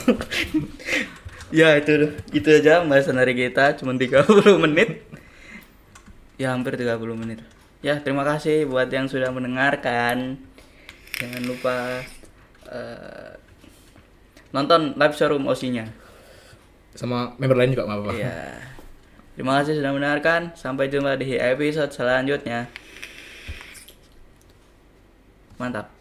ya 1.53 1.77
itu 1.77 2.13
itu 2.33 2.47
aja 2.49 2.81
pembahasan 2.83 3.17
hari 3.17 3.33
kita 3.37 3.77
cuma 3.79 3.93
30 3.95 4.25
menit 4.65 5.05
ya 6.35 6.51
hampir 6.51 6.75
30 6.75 6.99
menit. 7.15 7.39
Ya 7.79 8.01
terima 8.01 8.25
kasih 8.27 8.65
buat 8.67 8.89
yang 8.91 9.07
sudah 9.07 9.31
mendengarkan. 9.31 10.39
Jangan 11.15 11.43
lupa 11.47 12.03
eh, 12.67 13.31
nonton 14.51 14.95
live 14.99 15.15
showroom 15.15 15.47
osinya 15.47 15.87
Sama 16.95 17.35
member 17.39 17.55
lain 17.55 17.71
juga 17.75 17.87
nggak 17.87 17.99
apa-apa. 18.03 18.19
ya 18.19 18.55
terima 19.39 19.63
kasih 19.63 19.79
sudah 19.79 19.91
mendengarkan. 19.95 20.51
Sampai 20.59 20.91
jumpa 20.91 21.15
di 21.15 21.39
episode 21.39 21.91
selanjutnya. 21.95 22.67
Mantap 25.55 25.94